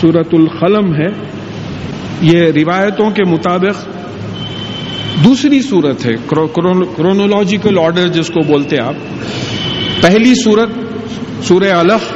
سورت 0.00 0.28
القلم 0.32 0.94
ہے۔ 0.94 1.08
یہ 2.20 2.40
روایتوں 2.40 3.10
کے 3.10 3.22
مطابق 3.30 3.86
دوسری 5.24 5.62
صورت 5.62 6.06
ہے 6.06 6.12
کرونولوجیکل 6.30 7.78
آرڈر 7.78 8.08
جس 8.08 8.28
کو 8.28 8.40
بولتے 8.46 8.78
آپ۔ 8.78 8.94
پہلی 10.02 10.34
صورت 10.34 10.68
سورہ 11.42 11.72
الخ 11.72 12.12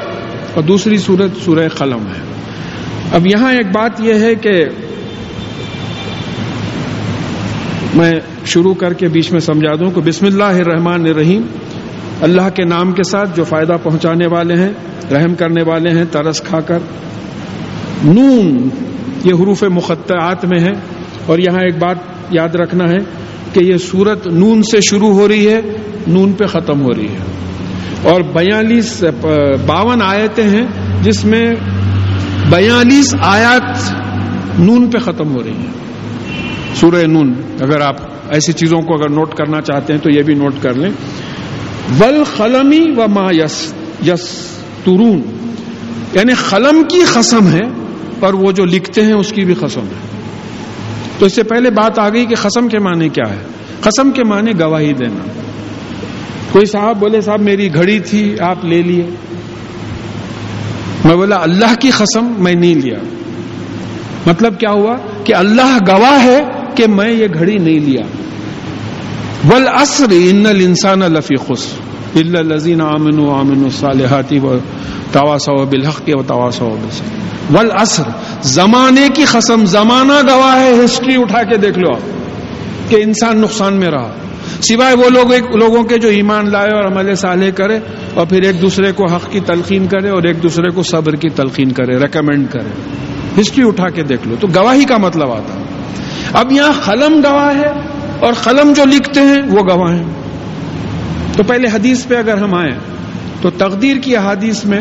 اور 0.54 0.62
دوسری 0.62 0.96
صورت 0.96 1.30
سورہ 1.45 1.68
قلم 1.68 2.00
ہے۔ 2.00 2.20
اب 3.12 3.27
یہاں 3.27 3.52
ایک 3.52 3.66
بات 3.66 4.00
یہ 4.00 4.14
ہے 4.14 4.34
کہ 4.34 4.64
میں 7.95 8.12
شروع 8.46 8.75
کر 8.75 8.93
کے 8.93 9.09
بیچ 9.09 9.32
میں 9.32 9.41
سمجھا 9.41 9.75
دوں 9.75 9.91
کہ 9.91 10.00
بسم 10.00 10.27
اللہ 10.27 10.45
الرحمن 10.45 11.07
الرحیم 11.07 11.43
اللہ 12.23 12.48
کے 12.54 12.64
نام 12.64 12.93
کے 12.93 13.02
ساتھ 13.02 13.36
جو 13.36 13.45
فائدہ 13.45 13.73
پہنچانے 13.82 14.27
والے 14.27 14.55
ہیں، 14.55 14.73
رحم 15.12 15.34
کرنے 15.34 15.62
والے 15.62 15.91
ہیں، 15.91 16.05
ترس 16.11 16.41
کھا 16.41 16.61
کر۔ 16.61 16.79
نون 18.05 18.69
یہ 19.24 19.34
حروف 19.34 19.62
مقطعات 19.62 20.45
میں 20.45 20.60
ہے۔ 20.60 21.02
اور 21.27 21.38
یہاں 21.38 21.60
ایک 21.60 21.79
بات 21.79 21.96
یاد 22.30 22.55
رکھنا 22.55 22.84
ہے 22.84 22.98
کہ 23.52 23.65
یہ 23.65 23.77
صورت 23.77 24.27
نون 24.27 24.62
سے 24.62 24.79
شروع 24.91 25.12
ہو 25.15 25.29
رہی 25.29 25.48
ہے، 25.48 25.60
نون 26.06 26.32
پہ 26.32 26.45
ختم 26.45 26.82
ہو 26.82 26.88
رہی 26.96 27.09
ہے۔ 27.09 27.19
اور 28.02 28.20
بیالیس، 28.20 29.04
باون 29.66 30.02
آیتیں 30.02 30.48
ہیں 30.48 30.66
جس 31.02 31.24
میں 31.24 31.52
بیالیس 32.51 33.15
آیات 33.23 33.93
نون 34.59 34.91
پہ 34.91 34.98
ختم 34.98 35.34
ہو 35.34 35.43
رہی 35.43 35.57
ہیں۔ 35.57 35.73
سورہ 36.74 37.07
نون، 37.07 37.34
اگر 37.60 37.80
آپ 37.80 37.96
ایسی 38.30 38.52
چیزوں 38.52 38.82
کو 38.82 38.95
اگر 38.95 39.10
نوٹ 39.10 39.34
کرنا 39.34 39.60
چاہتے 39.60 39.93
ہیں 39.93 40.01
تو 40.01 40.10
یہ 40.10 40.23
بھی 40.23 40.34
نوٹ 40.34 40.54
کر 40.62 40.74
لیں۔ 40.74 40.91
ول 42.00 42.24
خلمی 42.36 42.91
و 42.96 43.09
ما 43.09 43.32
یس 43.32 43.74
یس 44.06 44.48
ترون 44.84 45.23
یعنی 46.12 46.32
قلم 46.50 46.82
کی 46.82 47.00
قسم 47.12 47.48
ہے، 47.48 47.60
پر 48.20 48.34
وہ 48.34 48.52
جو 48.52 48.64
لکھتے 48.64 49.02
ہیں 49.02 49.12
اس 49.12 49.32
کی 49.32 49.45
بھی 49.45 49.54
قسم 49.54 49.80
ہے۔ 49.80 50.23
تو 51.18 51.26
اس 51.26 51.32
سے 51.32 51.42
پہلے 51.42 51.70
بات 51.70 51.98
آ 51.98 52.09
گئی 52.09 52.26
کہ 52.26 52.34
قسم 52.34 52.68
کے 52.68 52.79
معنی 52.79 53.09
کیا 53.09 53.30
ہے۔ 53.30 53.45
قسم 53.80 54.10
کے 54.10 54.24
معنی 54.24 54.51
گواہی 54.60 54.92
دینا۔ 54.92 55.24
کوئی 56.52 56.66
صاحب 56.66 56.96
بولے، 57.01 57.20
صاحب، 57.20 57.40
میری 57.40 57.74
گھڑی 57.74 58.01
تھی، 58.01 58.40
آپ 58.40 58.64
لے 58.64 58.82
لیے۔ 58.82 59.07
میں 61.04 61.16
بولا، 61.16 61.37
اللہ 61.37 61.74
کی 61.80 61.90
قسم 61.90 62.35
میں 62.38 62.54
نہیں 62.54 62.74
لیا۔ 62.74 62.98
مطلب 64.26 64.59
کیا 64.60 64.70
ہوا؟ 64.70 64.97
کہ 65.25 65.34
اللہ 65.34 65.78
گواہ 65.88 66.25
ہے 66.25 66.44
کہ 66.75 66.87
میں 66.87 67.12
یہ 67.12 67.26
گھڑی 67.34 67.59
نہیں 67.59 67.81
لیا۔ 67.81 68.22
ول 69.50 69.69
اصر 69.69 70.06
ان 70.10 70.47
الانسان 70.47 70.98
لفی 70.98 71.37
خس 71.37 71.66
الزین 72.16 72.81
امن 72.81 73.19
و 73.19 73.34
امن 73.34 73.65
الصالحاتی 73.65 74.38
و 74.38 74.54
تواسا 75.12 75.65
بالحق 75.65 76.03
و 76.09 76.22
تواسا 76.22 76.65
ول 76.65 77.70
اصر 77.75 78.03
زمانے 78.43 79.09
کی 79.15 79.25
قسم 79.25 79.65
زمانہ 79.65 80.12
گواہ 80.12 80.60
ہے 80.60 80.84
ہسٹری 80.84 81.22
اٹھا 81.22 81.43
کے 81.43 81.56
دیکھ 81.56 81.78
لو 81.78 81.97
آپ، 81.97 82.00
کہ 82.91 82.97
انسان 82.97 83.41
نقصان 83.41 83.75
میں 83.75 83.88
رہا۔ 83.88 84.10
سوائے 84.60 84.94
وہ 84.94 85.10
لوگ 85.10 85.32
ایک، 85.32 85.56
لوگوں 85.56 85.82
کے 85.82 85.98
جو 85.98 86.09
ایمان 86.09 86.50
لائے 86.50 86.69
اور 86.69 86.93
عمل 86.93 87.15
صالح 87.15 87.50
کرے 87.50 87.78
اور 88.15 88.26
پھر 88.26 88.43
ایک 88.43 88.62
دوسرے 88.62 88.93
کو 88.93 89.06
حق 89.06 89.31
کی 89.31 89.41
تلقین 89.41 89.87
کرے 89.87 90.09
اور 90.09 90.22
ایک 90.22 90.43
دوسرے 90.43 90.70
کو 90.70 90.82
صبر 90.82 91.12
کی 91.12 91.28
تلقین 91.28 91.72
کرے 91.72 91.97
ریکمینڈ 91.97 92.47
کرے۔ 92.50 92.70
ہسٹری 93.41 93.69
اٹھا 93.69 93.88
کے 93.88 94.03
دیکھ 94.03 94.28
لو۔ 94.28 94.34
تو 94.41 94.47
گواہی 94.54 94.84
کا 94.84 94.97
مطلب 94.97 95.32
آتا۔ 95.32 95.62
اب 96.38 96.53
یہاں 96.53 96.72
قلم 96.84 97.20
گواہ 97.25 97.56
ہے۔ 97.56 97.91
اور 98.22 98.32
قلم 98.32 98.72
جو 98.72 98.84
لکھتے 98.84 99.20
ہیں 99.20 99.42
وہ 99.48 99.60
گواہ 99.60 99.97
ہیں۔ 99.97 100.04
تو 101.37 101.42
پہلے 101.42 101.69
حدیث 101.75 102.06
پہ 102.06 102.16
اگر 102.16 102.37
ہم 102.37 102.54
آئیں، 102.54 102.78
تو 103.41 103.50
تقدیر 103.50 103.97
کی 103.97 104.16
حادیث 104.16 104.64
میں 104.64 104.81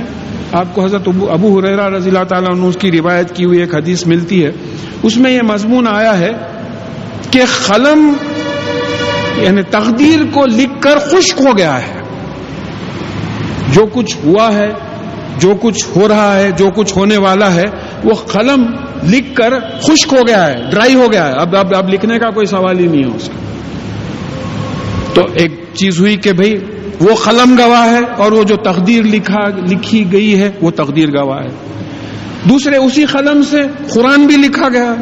آپ 0.51 0.65
کو 0.73 0.85
حضرت 0.85 1.07
ابو 1.29 1.59
حریرا 1.59 1.89
رضی 1.89 2.09
اللہ 2.09 2.23
تعالیٰ 2.23 2.55
عنہ 2.55 2.65
اس 2.65 2.77
کی 2.79 2.91
روایت 2.91 3.35
کی 3.35 3.45
ہوئی 3.45 3.59
ایک 3.59 3.75
حدیث 3.75 4.07
ملتی 4.07 4.45
ہے۔ 4.45 4.51
اس 5.03 5.17
میں 5.17 5.31
یہ 5.31 5.41
مضمون 5.41 5.87
آیا 5.87 6.19
ہے 6.19 6.31
کہ 7.31 7.41
قلم 7.67 8.13
یعنی 9.37 9.61
تقدیر 9.61 10.19
کو 10.33 10.45
لکھ 10.45 10.81
کر 10.81 10.97
خشک 10.97 11.41
ہو 11.41 11.57
گیا 11.57 11.81
ہے۔ 11.81 12.01
جو 13.73 13.85
کچھ 13.93 14.17
ہوا 14.25 14.53
ہے، 14.53 14.69
جو 15.37 15.53
کچھ 15.61 15.85
ہو 15.95 16.07
رہا 16.07 16.35
ہے، 16.35 16.51
جو 16.51 16.69
کچھ 16.75 16.97
ہونے 16.97 17.17
والا 17.17 17.53
ہے، 17.53 17.63
وہ 18.03 18.13
قلم 18.13 18.65
لکھ 19.09 19.35
کر 19.35 19.59
خشک 19.81 20.13
ہو 20.13 20.27
گیا 20.27 20.47
ہے، 20.47 20.55
ڈرائی 20.71 20.95
ہو 20.95 21.07
گیا 21.11 21.27
ہے۔ 21.27 21.33
اب 21.33 21.55
اب 21.55 21.75
اب 21.75 21.89
لکھنے 21.89 22.19
کا 22.19 22.29
کوئی 22.29 22.45
سوال 22.45 22.79
ہی 22.79 22.87
نہیں 22.87 23.03
ہے 23.03 23.15
اس 23.15 23.27
کا۔ 23.27 23.33
تو 25.13 25.21
ایک 25.33 25.65
چیز 25.73 25.99
ہوئی 25.99 26.15
کہ 26.15 26.31
بھائی 26.31 26.57
وہ 26.99 27.15
قلم 27.15 27.55
گواہ 27.59 27.89
ہے 27.89 28.01
اور 28.17 28.31
وہ 28.31 28.43
جو 28.43 28.55
تقدیر 28.55 29.03
لکھا 29.03 29.47
لکھی 29.47 30.11
گئی 30.11 30.39
ہے، 30.39 30.51
وہ 30.61 30.71
تقدیر 30.71 31.07
گواہ 31.09 31.43
ہے۔ 31.43 31.49
دوسرے 32.49 32.77
اسی 32.77 33.05
قلم 33.05 33.41
سے 33.41 33.63
قرآن 33.89 34.25
بھی 34.25 34.37
لکھا 34.37 34.69
گیا۔ 34.69 34.93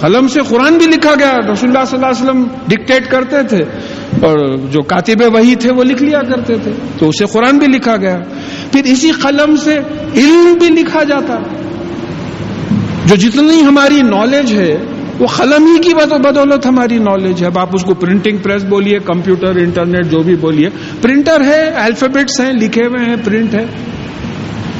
قلم 0.00 0.28
سے 0.28 0.40
قرآن 0.48 0.78
بھی 0.78 0.86
لکھا 0.86 1.14
گیا۔ 1.18 1.32
رسول 1.52 1.76
اللہ 1.76 1.84
صلی 1.84 1.96
اللہ 1.96 2.06
علیہ 2.06 2.24
وسلم 2.24 2.46
ڈکٹیٹ 2.68 3.10
کرتے 3.10 3.42
تھے۔ 3.42 3.64
اور 4.22 4.56
جو 4.56 4.82
کاتب 4.82 5.34
وہی 5.34 5.54
تھے 5.54 5.72
وہ 5.72 5.84
لکھ 5.84 6.02
لیا 6.02 6.20
کرتے 6.20 6.54
تھے 6.54 6.72
تو 6.98 7.08
اسے 7.08 7.26
قرآن 7.26 7.58
بھی 7.58 7.66
لکھا 7.66 7.96
گیا۔ 7.96 8.18
پھر 8.72 8.82
اسی 8.84 9.10
قلم 9.10 9.56
سے 9.56 9.78
علم 10.14 10.54
بھی 10.58 10.68
لکھا 10.68 11.04
جاتا۔ 11.04 11.38
جو 13.06 13.16
جتنی 13.16 13.62
ہماری 13.62 14.02
نالج 14.02 14.52
ہے، 14.52 14.76
وہ 15.18 15.26
قلم 15.26 15.64
ہی 15.64 15.78
کی 15.78 15.94
بدولت 15.94 16.66
ہماری 16.66 16.98
نالج 16.98 17.42
ہے۔ 17.42 17.46
اب 17.46 17.58
آپ 17.58 17.68
اس 17.74 17.82
کو 17.82 17.94
پرنٹنگ 17.94 18.36
پریس 18.36 18.64
بولیے 18.64 18.98
کمپیوٹر 18.98 19.56
انٹرنیٹ 19.56 20.06
جو 20.06 20.18
بھی 20.18 20.34
بولیے۔ 20.34 20.68
پرنٹر 21.02 21.44
ہے 21.44 21.68
الفابیٹس 21.68 22.40
ہیں، 22.40 22.52
لکھے 22.52 22.82
ہوئے 22.82 23.04
ہیں 23.04 23.16
پرنٹ 23.24 23.54
ہے۔ 23.54 23.66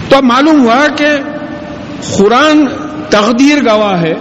تو 0.09 0.17
اب 0.17 0.25
معلوم 0.25 0.61
ہوا 0.61 0.87
کہ 0.97 1.09
قرآن 2.19 2.67
تقدیر 3.11 3.57
گواہ 3.73 4.03
ہے۔ 4.03 4.15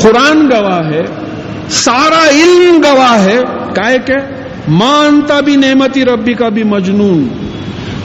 قرآن 0.00 0.38
گواہ 0.38 0.86
ہے۔ 0.86 1.23
سارا 1.70 2.28
علم 2.30 2.82
گواہ 2.84 3.20
ہے۔ 3.20 3.40
کائے 3.74 3.98
کہ 3.98 4.14
مانتا 4.68 5.40
بھی 5.40 5.56
نعمتی 5.56 6.04
ربی 6.04 6.34
کا 6.34 6.48
بھی 6.48 6.62
مجنون۔ 6.62 7.28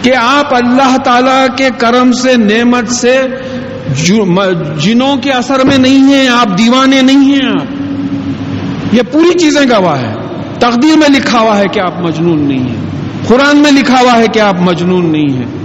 کہ 0.02 0.16
آپ 0.16 0.56
اللہ 0.56 0.98
تعالی 0.98 1.48
کے 1.58 1.70
کرم 1.78 2.12
سے، 2.12 2.36
نعمت 2.38 2.90
سے 2.90 3.22
جنوں 4.80 5.18
کے 5.18 5.32
اثر 5.32 5.66
میں 5.66 5.78
نہیں 5.78 6.14
ہیں، 6.14 6.28
آپ 6.28 6.58
دیوانے 6.58 7.02
نہیں 7.02 7.34
ہیں۔ 7.34 7.50
آپ 7.50 8.96
یہ 8.96 9.02
پوری 9.12 9.40
چیزیں 9.40 9.62
گواہ 9.62 10.00
ہے۔ 10.00 10.14
تقدیر 10.60 10.98
میں 10.98 11.10
لکھا 11.10 11.40
ہوا 11.40 11.58
ہے 11.58 11.68
کہ 11.68 11.80
آپ 11.80 12.00
مجنون 12.02 12.42
نہیں 12.42 12.70
ہیں۔ 12.70 12.76
قرآن 13.28 13.58
میں 13.58 13.72
لکھا 13.72 14.02
ہوا 14.02 14.18
ہے 14.18 14.28
کہ 14.34 14.40
آپ 14.40 14.56
مجنون 14.60 15.12
نہیں 15.12 15.30
ہیں۔ 15.30 15.59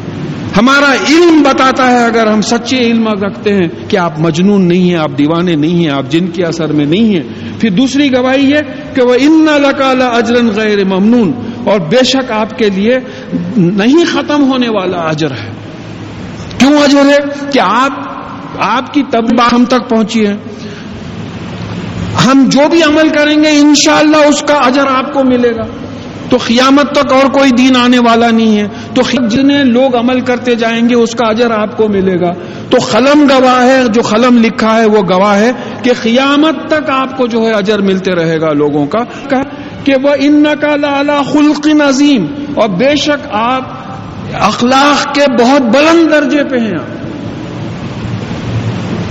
ہمارا 0.56 0.92
علم 1.10 1.42
بتاتا 1.42 1.90
ہے 1.90 2.04
اگر 2.04 2.26
ہم 2.26 2.40
سچے 2.40 2.76
علم 2.76 3.08
رکھتے 3.08 3.54
ہیں 3.54 3.68
کہ 3.88 3.96
آپ 3.96 4.20
مجنون 4.20 4.68
نہیں 4.68 4.88
ہیں، 4.88 4.96
آپ 4.96 5.10
دیوانے 5.18 5.56
نہیں 5.56 5.84
ہیں، 5.84 5.90
آپ 5.90 6.04
جن 6.10 6.26
کے 6.26 6.44
اثر 6.44 6.72
میں 6.72 6.84
نہیں 6.84 7.14
ہیں۔ 7.14 7.22
پھر 7.60 7.70
دوسری 7.70 8.12
گواہی 8.12 8.52
ہے 8.52 8.60
کہ 8.94 9.02
وہ 9.02 9.14
ان 9.14 9.46
لکال 9.60 10.02
اجرن 10.02 10.48
غیر 10.56 10.84
ممنون۔ 10.84 11.32
اور 11.64 11.80
بے 11.80 12.04
شک 12.04 12.30
آپ 12.30 12.58
کے 12.58 12.70
لیے 12.70 12.98
نہیں 13.56 14.04
ختم 14.12 14.52
ہونے 14.52 14.68
والا 14.68 14.96
اجر 14.96 15.30
ہے۔ 15.30 15.50
کیوں 16.58 16.78
اجر 16.78 17.04
ہے؟ 17.08 17.50
کہ 17.52 17.60
آپ 17.60 17.92
آپ 18.58 18.94
کی 18.94 19.02
تباہ 19.10 19.48
ہم 19.52 19.64
تک 19.64 19.88
پہنچی 19.88 20.26
ہے۔ 20.26 20.36
ہم 22.26 22.48
جو 22.48 22.68
بھی 22.70 22.82
عمل 22.82 23.08
کریں 23.08 23.44
گے 23.44 23.48
انشاءاللہ 23.48 24.16
اس 24.16 24.42
کا 24.42 24.54
اجر 24.54 24.86
آپ 24.86 25.12
کو 25.12 25.24
ملے 25.24 25.50
گا۔ 25.50 25.83
تو 26.30 26.36
قیامت 26.36 26.92
تک 26.92 27.12
اور 27.12 27.30
کوئی 27.30 27.50
دین 27.50 27.76
آنے 27.76 27.98
والا 27.98 28.30
نہیں 28.30 28.56
ہے۔ 28.56 28.68
تو 28.94 29.26
جنہیں 29.26 29.64
لوگ 29.64 29.96
عمل 29.96 30.20
کرتے 30.20 30.54
جائیں 30.54 30.88
گے، 30.88 30.94
اس 30.94 31.12
کا 31.12 31.26
اجر 31.26 31.50
آپ 31.50 31.76
کو 31.76 31.88
ملے 31.88 32.20
گا۔ 32.20 32.32
تو 32.70 32.76
قلم 32.90 33.26
گواہ 33.30 33.66
ہے، 33.66 33.82
جو 33.88 34.02
قلم 34.02 34.38
لکھا 34.38 34.80
ہے، 34.80 34.86
وہ 34.86 35.02
گواہ 35.10 35.38
ہے 35.38 35.52
کہ 35.82 35.92
قیامت 36.02 36.68
تک 36.68 36.90
آپ 36.90 37.16
کو 37.16 37.26
جو 37.26 37.46
ہے 37.46 37.52
اجر 37.52 37.78
ملتے 37.78 38.12
رہے 38.12 38.40
گا 38.40 38.52
لوگوں 38.52 38.86
کا۔ 38.86 38.98
کہ 39.84 39.94
وہ 40.02 40.10
ان 40.18 40.44
کا 40.60 40.76
لالا 40.76 41.22
خلق 41.32 41.68
عظیم۔ 41.88 42.26
اور 42.56 42.68
بے 42.68 42.96
شک 42.96 43.26
آپ 43.30 43.62
اخلاق 44.32 45.14
کے 45.14 45.42
بہت 45.42 45.62
بلند 45.62 46.10
درجے 46.10 46.44
پہ 46.44 46.56
ہیں 46.56 46.72
آپ۔ 46.80 47.04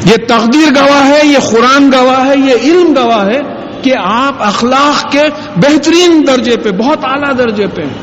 یہ 0.10 0.16
تقدیر 0.28 0.82
گواہ 0.82 1.08
ہے، 1.08 1.28
یہ 1.28 1.38
قرآن 1.52 1.92
گواہ 1.94 2.28
ہے، 2.28 2.34
یہ 2.38 2.54
علم 2.64 2.94
گواہ 2.98 3.26
ہے۔ 3.26 3.53
کہ 3.84 3.94
آپ 4.04 4.34
اخلاق 4.40 5.12
کے 5.12 5.22
بہترین 5.56 6.24
درجے 6.28 6.58
پہ، 6.58 6.72
بہت 6.72 6.98
اعلیٰ 7.04 7.38
درجے 7.38 7.68
پہ 7.68 7.82
ہیں۔ 7.82 7.94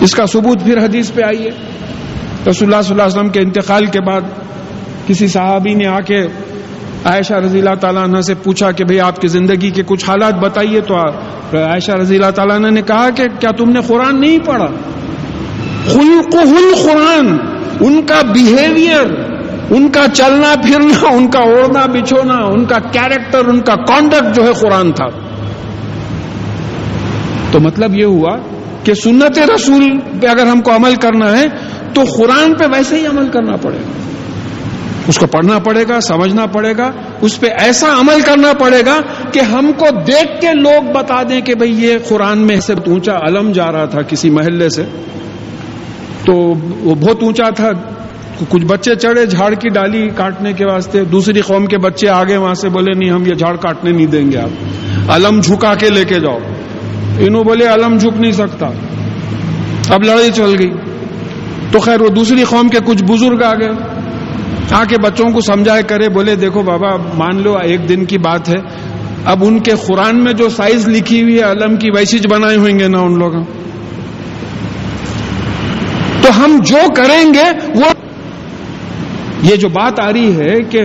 اس 0.00 0.14
کا 0.14 0.26
ثبوت 0.26 0.64
پھر 0.64 0.78
حدیث 0.84 1.12
پہ 1.12 1.22
آئیے۔ 1.26 1.50
رسول 2.50 2.68
اللہ 2.68 2.82
صلی 2.82 2.90
اللہ 2.90 3.02
علیہ 3.02 3.18
وسلم 3.18 3.28
کے 3.28 3.40
انتقال 3.40 3.86
کے 3.86 4.00
بعد 4.00 4.20
کسی 5.06 5.28
صحابی 5.28 5.74
نے 5.74 5.86
آ 5.86 6.00
کے 6.00 6.26
عائشہ 7.04 7.34
رضی 7.34 7.58
اللہ 7.58 7.74
تعالیٰ 7.80 8.02
عنہ 8.02 8.20
سے 8.20 8.34
پوچھا 8.34 8.70
کہ 8.70 8.84
بھئی 8.84 9.00
آپ 9.00 9.20
کی 9.20 9.28
زندگی 9.28 9.70
کے 9.70 9.82
کچھ 9.86 10.04
حالات 10.10 10.34
بتائیے 10.34 10.80
تو 10.80 10.94
عائشہ 10.96 11.92
رضی 11.92 12.14
اللہ 12.14 12.30
تعالیٰ 12.30 12.56
عنہ 12.56 12.66
نے 12.66 12.82
کہا 12.82 13.10
کہ 13.10 13.24
کیا 13.40 13.50
تم 13.50 13.70
نے 13.70 13.80
قرآن 13.86 14.20
نہیں 14.20 14.38
پڑھا؟ 14.38 14.66
خلق 15.86 16.32
قرآن، 16.82 17.36
ان 17.80 18.02
کا 18.06 18.22
بیہیویئر 18.22 19.29
ان 19.70 19.88
کا 19.88 20.04
چلنا 20.14 20.54
پھرنا، 20.62 21.08
ان 21.10 21.30
کا 21.30 21.38
اوڑھنا، 21.38 21.86
بچھونا، 21.86 22.34
ان 22.34 22.64
کا 22.64 22.78
کیریکٹر، 22.78 23.44
ان 23.46 23.60
کا 23.60 23.74
کانڈکٹ 23.74 24.36
جو 24.36 24.44
ہے 24.44 24.52
قرآن 24.52 24.92
تھا۔ 24.92 25.06
تو 27.52 27.60
مطلب 27.60 27.96
یہ 27.96 28.04
ہوا 28.04 28.36
کہ 28.84 28.94
سنت 28.94 29.38
رسول 29.38 29.98
پہ 30.20 30.26
اگر 30.26 30.46
ہم 30.46 30.60
کو 30.60 30.76
عمل 30.76 30.94
کرنا 30.94 31.38
ہے، 31.38 31.44
تو 31.94 32.02
قرآن 32.16 32.54
پہ 32.54 32.64
ویسے 32.64 32.96
ہی 32.96 33.06
عمل 33.06 33.28
کرنا 33.28 33.56
پڑے 33.56 33.76
گا۔ 33.76 33.92
اس 35.08 35.18
کو 35.18 35.26
پڑھنا 35.26 35.58
پڑے 35.58 35.84
گا، 35.88 36.00
سمجھنا 36.00 36.46
پڑے 36.46 36.74
گا، 36.78 36.90
اس 37.20 37.40
پہ 37.40 37.46
ایسا 37.58 37.86
عمل 38.00 38.20
کرنا 38.20 38.52
پڑے 38.58 38.82
گا 38.86 39.00
کہ 39.32 39.40
ہم 39.40 39.70
کو 39.76 39.86
دیکھ 40.06 40.40
کے 40.40 40.48
لوگ 40.54 40.92
بتا 40.94 41.22
دیں 41.22 41.40
کہ 41.40 41.54
بھئی 41.54 41.84
یہ 41.84 41.98
قرآن 42.08 42.46
میں 42.46 42.60
سے 42.60 42.74
اونچا 42.86 43.12
علم 43.12 43.52
جا 43.52 43.72
رہا 43.72 43.84
تھا 43.84 44.02
کسی 44.02 44.30
محلے 44.30 44.68
سے۔ 44.68 44.84
تو 46.26 46.32
وہ 46.80 46.94
بہت 46.94 47.22
اونچا 47.22 47.50
تھا۔ 47.50 47.70
کچھ 48.48 48.64
بچے 48.64 48.94
چڑھے، 48.94 49.26
جھاڑ 49.26 49.54
کی 49.54 49.68
ڈالی 49.68 50.08
کاٹنے 50.14 50.52
کے 50.52 50.64
واسطے، 50.64 51.04
دوسری 51.04 51.40
قوم 51.40 51.66
کے 51.66 51.78
بچے 51.78 52.08
آگے 52.08 52.36
وہاں 52.36 52.54
سے 52.54 52.68
بولے، 52.68 52.98
نہیں، 52.98 53.10
ہم 53.10 53.22
یہ 53.26 53.34
جھاڑ 53.34 53.56
کاٹنے 53.56 53.90
نہیں 53.90 54.06
دیں 54.06 54.32
گے 54.32 54.38
آپ۔ 54.38 54.50
علم 55.10 55.40
جھکا 55.40 55.74
کے 55.74 55.90
لے 55.90 56.04
کے 56.04 56.14
جاؤ۔ 56.14 56.38
انہوں 57.18 57.44
بولے، 57.44 57.66
علم 57.66 57.96
جھک 57.96 58.20
نہیں 58.20 58.32
سکتا۔ 58.32 58.66
اب 59.88 60.02
لڑائی 60.04 60.30
چل 60.32 60.54
گئی۔ 60.58 60.70
تو 61.72 61.78
خیر، 61.78 62.02
وہ 62.02 62.08
دوسری 62.08 62.44
قوم 62.44 62.68
کے 62.68 62.78
کچھ 62.86 63.04
بزرگ 63.04 63.42
آ 63.44 63.52
گئے 63.52 64.00
آ 64.70 64.84
کے 64.84 64.96
بچوں 65.04 65.28
کو 65.32 65.40
سمجھائے 65.40 65.82
کرے، 65.82 66.08
بولے، 66.08 66.36
دیکھو 66.36 66.62
بابا، 66.62 66.96
مان 66.96 67.42
لو، 67.42 67.54
ایک 67.62 67.88
دن 67.88 68.04
کی 68.04 68.18
بات 68.18 68.48
ہے۔ 68.48 68.90
اب 69.24 69.44
ان 69.44 69.58
کے 69.58 69.72
قرآن 69.86 70.24
میں 70.24 70.32
جو 70.32 70.48
سائز 70.48 70.88
لکھی 70.88 71.22
ہوئی 71.22 71.38
ہے، 71.38 71.42
علم 71.42 71.76
کی 71.76 71.90
ویسیج 71.96 72.26
بنائے 72.26 72.56
ہوئیں 72.56 72.78
گے 72.78 72.88
نا 72.88 72.98
ان 72.98 73.18
لوگ۔ 73.18 73.32
تو 76.22 76.44
ہم 76.44 76.58
جو 76.66 76.78
کریں 76.96 77.34
گے، 77.34 77.72
وہ 77.74 78.09
یہ 79.42 79.56
جو 79.56 79.68
بات 79.68 80.00
آ 80.00 80.12
رہی 80.12 80.36
ہے 80.36 80.62
کہ 80.70 80.82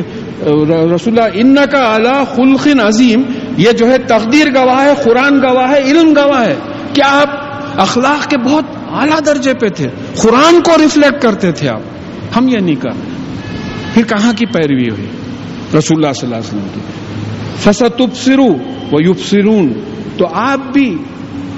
رسول 0.96 1.20
اللہ 1.20 1.30
ان 1.34 1.56
کا 1.72 1.78
اعلی 1.78 2.24
خلقن 2.36 2.80
عظیم، 2.80 3.22
یہ 3.58 3.72
جو 3.72 3.92
ہے 3.92 3.98
تقدیر 3.98 4.48
گواہ 4.56 4.86
ہے، 4.86 4.94
قرآن 5.04 5.40
گواہ 5.42 5.72
ہے، 5.72 5.92
علم 5.92 6.14
گواہ 6.18 6.46
ہے۔ 6.46 6.56
کیا 6.94 7.06
آپ 7.08 7.46
اخلاق 7.80 8.30
کے 8.30 8.38
بہت 8.38 8.64
اعلیٰ 8.92 9.20
درجے 9.26 9.54
پہ 9.54 9.68
تھے؟ 9.70 9.88
قرآن 10.18 10.62
کو 10.62 10.72
ریفلیکٹ 10.82 11.22
کرتے 11.22 11.52
تھے 11.52 11.70
آپ۔ 11.70 11.82
ہم 12.38 12.48
یہ 12.48 12.58
نہیں 12.58 12.76
کر 12.76 12.90
پھر 13.94 14.04
کہاں 14.04 14.34
کی 14.34 14.46
پیروی 14.46 14.90
ہوئی؟ 14.90 15.08
رسول 15.78 16.06
اللہ 16.06 16.14
صلی 16.14 16.34
اللہ 16.34 16.36
علیہ 16.36 16.48
وسلم 16.48 16.68
کی۔ 16.74 16.80
فسط 17.60 18.02
سرو 18.26 18.48
وہ 18.92 19.04
یوب 19.04 19.18
تو 20.18 20.26
آپ 20.34 20.74
بھی 20.74 20.98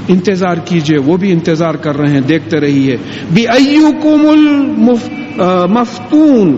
انتظار 0.07 0.55
کیجیے، 0.65 0.97
وہ 0.97 1.17
بھی 1.17 1.31
انتظار 1.31 1.73
کر 1.73 1.97
رہے 1.97 2.13
ہیں، 2.13 2.21
دیکھتے 2.21 2.59
رہیے۔ 2.59 2.97
بھی 3.33 3.47
ایو 3.47 3.91
مفتون۔ 5.67 6.57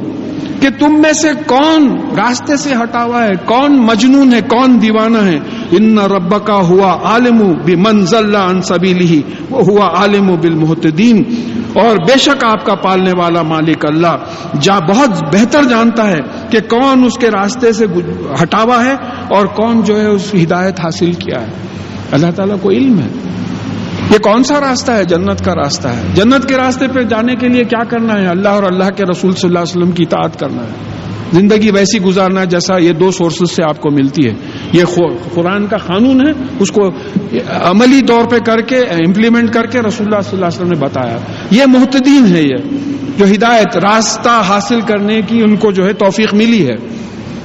کہ 0.61 0.69
تم 0.79 1.01
میں 1.01 1.13
سے 1.13 1.29
کون 1.45 1.97
راستے 2.17 2.57
سے 2.57 2.73
ہٹا 2.83 3.03
ہوا 3.03 3.23
ہے؟ 3.23 3.35
کون 3.45 3.77
مجنون 3.77 4.33
ہے؟ 4.33 4.41
کون 4.41 4.81
دیوانہ 4.81 5.17
ہے؟ 5.17 5.39
ان 5.71 5.99
رب 5.99 6.45
کا 6.45 6.53
ہوا 6.53 6.99
عالم 7.03 7.53
بھی 7.65 7.75
منزل 7.75 8.61
سبیلی 8.61 9.21
وہ 9.49 9.61
ہوا 9.61 9.85
عالم 9.99 10.35
بالمحتدین 10.41 11.23
اور 11.73 11.95
بے 11.95 12.19
شک 12.19 12.43
آپ 12.43 12.65
کا 12.65 12.75
پالنے 12.75 13.11
والا 13.17 13.41
مالک 13.41 13.85
اللہ، 13.85 14.15
جا 14.61 14.79
بہت 14.79 15.35
بہتر 15.35 15.63
جانتا 15.63 16.07
ہے 16.07 16.19
کہ 16.49 16.59
کون 16.59 17.03
اس 17.05 17.17
کے 17.17 17.31
راستے 17.31 17.73
سے 17.73 17.85
ہٹاوا 18.43 18.85
ہے 18.85 18.93
اور 19.35 19.45
کون 19.45 19.81
جو 19.81 19.99
ہے 19.99 20.07
اس 20.07 20.33
ہدایت 20.33 20.79
حاصل 20.79 21.13
کیا 21.13 21.41
ہے۔ 21.41 21.51
اللہ 22.11 22.31
تعالیٰ 22.35 22.55
کو 22.61 22.69
علم 22.69 22.99
ہے۔ 22.99 23.07
یہ 24.09 24.17
کون 24.17 24.43
سا 24.43 24.59
راستہ 24.59 24.91
ہے؟ 24.91 25.03
جنت 25.03 25.45
کا 25.45 25.53
راستہ 25.55 25.87
ہے۔ 25.87 26.01
جنت 26.13 26.49
کے 26.49 26.55
راستے 26.55 26.87
پہ 26.87 27.01
جانے 27.01 27.35
کے 27.35 27.47
لیے 27.47 27.63
کیا 27.63 27.83
کرنا 27.83 28.21
ہے؟ 28.21 28.27
اللہ 28.27 28.49
اور 28.49 28.63
اللہ 28.63 28.89
کے 28.89 29.03
رسول 29.03 29.31
صلی 29.31 29.47
اللہ 29.47 29.59
علیہ 29.59 29.77
وسلم 29.77 29.91
کی 29.91 30.03
اطاعت 30.03 30.39
کرنا 30.39 30.63
ہے۔ 30.63 30.99
زندگی 31.33 31.71
ویسی 31.71 32.01
گزارنا 32.01 32.41
ہے 32.41 32.45
جیسا 32.45 32.77
یہ 32.77 32.91
دو 32.91 33.11
سورسز 33.11 33.51
سے 33.51 33.63
آپ 33.63 33.81
کو 33.81 33.89
ملتی 33.91 34.27
ہے۔ 34.27 34.33
یہ 34.73 34.83
قرآن 35.33 35.67
کا 35.67 35.77
قانون 35.77 36.27
ہے۔ 36.27 36.31
اس 36.59 36.71
کو 36.71 36.87
عملی 37.49 38.01
طور 38.01 38.25
پہ 38.29 38.39
کر 38.39 38.61
کے 38.61 38.77
امپلیمنٹ 38.77 39.53
کر 39.53 39.65
کے 39.65 39.79
رسول 39.79 40.07
اللہ 40.07 40.21
صلی 40.21 40.33
اللہ 40.33 40.45
علیہ 40.45 40.61
وسلم 40.61 40.69
نے 40.69 40.79
بتایا۔ 40.79 41.17
یہ 41.51 41.65
محتدین 41.65 42.25
ہے 42.35 42.41
یہ۔ 42.41 42.55
جو 43.17 43.25
ہدایت، 43.25 43.77
راستہ 43.77 44.41
حاصل 44.47 44.81
کرنے 44.81 45.21
کی 45.21 45.41
ان 45.41 45.55
کو 45.55 45.71
جو 45.71 45.85
ہے 45.85 45.93
توفیق 45.93 46.33
ملی 46.33 46.67
ہے۔ 46.67 46.75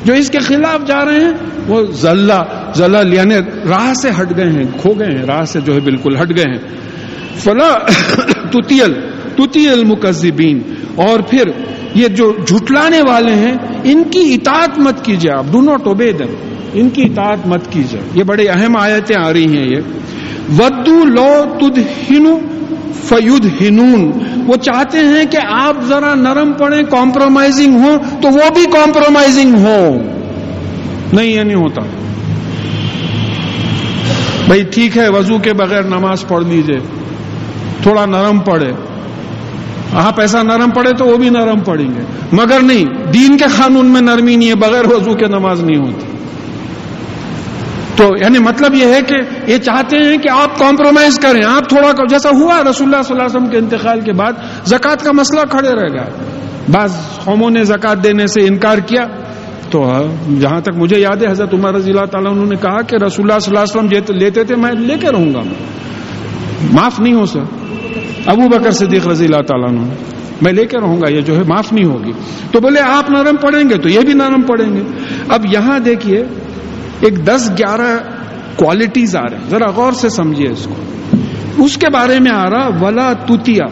جو 0.04 0.12
اس 0.12 0.30
کے 0.30 0.38
خلاف 0.38 0.86
جا 0.86 1.04
رہے 1.04 1.24
ہیں، 1.24 1.32
وہ 1.68 1.82
ذلہ 1.92 2.63
زلل 2.74 3.14
یعنی 3.14 3.34
راہ 3.68 3.94
سے 3.94 4.10
ہٹ 4.20 4.36
گئے 4.36 4.50
ہیں، 4.50 4.64
کھو 4.80 4.92
گئے 4.92 5.18
ہیں، 5.18 5.24
راہ 5.26 5.44
سے 5.44 5.60
جو 5.60 5.74
ہے 5.74 5.80
بالکل 5.80 6.16
ہٹ 6.16 6.36
گئے 6.36 6.44
ہیں۔ 6.48 6.58
فلا 7.36 7.78
تتیل 8.50 8.92
تتیل 9.36 9.84
مکذبین 9.84 10.60
اور 10.94 11.20
پھر 11.20 11.42
یہ 11.94 12.08
جو 12.08 12.36
جھٹلانے 12.46 13.00
والے 13.08 13.32
ہیں، 13.32 13.54
ان 13.84 14.02
کی 14.10 14.34
اطاعت 14.34 14.78
مت 14.78 15.04
کیجیے 15.04 15.36
آپ 15.38 15.44
ڈو 15.52 15.60
ناٹ 15.60 15.86
اوبے 15.86 16.12
دم 16.12 16.34
ان 16.72 16.88
کی 16.88 17.02
اطاعت 17.02 17.46
مت 17.46 17.60
کیجیے۔ 17.70 18.00
یہ 18.14 18.24
بڑے 18.24 18.46
اہم 18.46 18.76
آیتیں 18.76 19.16
آ 19.24 19.32
رہی 19.32 19.56
ہیں 19.56 19.66
یہ۔ 19.66 19.80
ودو 20.58 21.04
لو 21.04 21.44
تد 21.60 21.78
ہنو 22.10 22.38
فیود 23.04 23.46
ہنون 23.60 24.12
وہ 24.46 24.56
چاہتے 24.56 24.98
ہیں 24.98 25.24
کہ 25.30 25.38
آپ 25.50 25.76
ذرا 25.84 26.14
نرم 26.14 26.52
پڑیں 26.52 26.82
کمپرومائزنگ 26.82 27.78
ہو 27.80 27.96
تو 28.22 28.28
وہ 28.28 28.50
بھی 28.54 28.64
کمپرومائزنگ 28.64 29.54
ہو 29.54 29.96
نہیں، 31.12 31.26
یہ 31.26 31.42
نہیں 31.42 31.54
ہوتا۔ 31.54 31.80
بھائی 34.46 34.62
ٹھیک 34.62 34.98
ہے، 34.98 35.08
وضو 35.08 35.38
کے 35.38 35.52
بغیر 35.52 35.82
نماز 35.82 36.28
پڑھ 36.28 36.44
لیجیے۔ 36.44 36.80
تھوڑا 37.82 38.06
نرم 38.06 38.40
پڑے 38.40 38.72
آپ 39.92 40.02
ہاں، 40.02 40.12
ایسا 40.18 40.42
نرم 40.42 40.70
پڑے 40.70 40.90
تو 40.98 41.06
وہ 41.06 41.16
بھی 41.16 41.30
نرم 41.30 41.60
پڑیں 41.60 41.88
گے۔ 41.94 42.00
مگر 42.32 42.60
نہیں، 42.62 42.84
دین 43.12 43.36
کے 43.36 43.44
قانون 43.56 43.86
میں 43.86 44.00
نرمی 44.00 44.36
نہیں 44.36 44.48
ہے، 44.48 44.54
بغیر 44.54 44.84
وضو 44.88 45.14
کے 45.14 45.26
نماز 45.26 45.64
نہیں 45.64 45.76
ہوتی۔ 45.76 46.06
تو 47.96 48.04
یعنی 48.20 48.38
مطلب 48.38 48.74
یہ 48.74 48.86
ہے 48.86 49.02
کہ 49.02 49.14
یہ 49.50 49.58
چاہتے 49.58 49.96
ہیں 49.96 50.18
کہ 50.18 50.28
آپ 50.30 50.58
کمپرومائز 50.58 51.18
کریں۔ 51.18 51.44
آپ 51.44 51.68
تھوڑا 51.68 52.06
جیسا 52.08 52.28
ہوا 52.28 52.60
رسول 52.70 52.94
اللہ 52.94 53.02
صلی 53.02 53.16
اللہ 53.16 53.22
علیہ 53.22 53.36
وسلم 53.36 53.46
کے 53.46 53.58
انتقال 53.58 54.00
کے 54.00 54.12
بعد، 54.12 54.32
زکوٰۃ 54.64 55.04
کا 55.04 55.10
مسئلہ 55.12 55.40
کھڑے 55.50 55.68
رہ 55.68 55.88
گیا 55.92 56.04
بعض 56.72 56.92
قوموں 57.24 57.50
نے 57.50 57.64
زکوٰۃ 57.64 58.04
دینے 58.04 58.26
سے 58.26 58.40
انکار 58.40 58.78
کیا۔ 58.78 59.06
تو 59.70 59.92
جہاں 60.40 60.60
تک 60.60 60.70
مجھے 60.76 61.00
یاد 61.00 61.22
ہے، 61.22 61.30
حضرت 61.30 61.54
عمر 61.54 61.74
رضی 61.74 61.90
اللہ 61.90 62.04
تعالیٰ 62.04 62.32
انہوں 62.32 62.46
نے 62.46 62.56
کہا 62.56 62.82
کہ 62.82 63.04
رسول 63.04 63.30
اللہ 63.30 63.38
صلی 63.38 63.56
اللہ 63.56 63.80
علیہ 63.80 64.00
وسلم 64.00 64.18
لیتے 64.18 64.44
تھے، 64.44 64.56
میں 64.56 64.72
لے 64.72 64.94
کے 65.00 65.08
رہوں 65.08 65.34
گا۔ 65.34 65.40
معاف 66.72 67.00
نہیں 67.00 67.14
ہو، 67.14 67.26
سر۔ 67.26 67.40
ابو 68.26 68.48
بکر 68.48 68.70
صدیق 68.70 69.06
رضی 69.06 69.24
اللہ 69.24 69.42
تعالیٰ 69.46 69.68
عنہ، 69.68 69.80
میں 70.42 70.52
لے 70.52 70.66
کے 70.66 70.78
رہوں 70.78 71.00
گا، 71.00 71.10
یہ 71.10 71.20
جو 71.20 71.36
ہے، 71.36 71.42
معاف 71.42 71.72
نہیں 71.72 71.84
ہوگی۔ 71.84 72.12
تو 72.52 72.60
بولے، 72.60 72.80
آپ 72.80 73.10
نرم 73.10 73.36
پڑیں 73.36 73.70
گے 73.70 73.78
تو 73.78 73.88
یہ 73.88 74.00
بھی 74.00 74.12
نرم 74.12 74.42
پڑیں 74.42 74.76
گے۔ 74.76 74.82
اب 75.28 75.46
یہاں 75.52 75.78
دیکھیے، 75.78 76.24
ایک 77.00 77.26
دس 77.26 77.50
گیارہ 77.58 77.98
کوالٹیز 78.56 79.16
آ 79.16 79.22
رہے 79.30 79.36
ہیں۔ 79.36 79.50
ذرا 79.50 79.70
غور 79.76 79.92
سے 79.92 80.08
سمجھیے 80.08 80.48
اس 80.48 80.68
کو۔ 80.70 80.74
اس 81.64 81.76
کے 81.76 81.86
بارے 81.92 82.18
میں 82.20 82.32
آ 82.32 82.50
رہا، 82.50 82.68
ولا 82.80 83.12
توتیا 83.12 83.64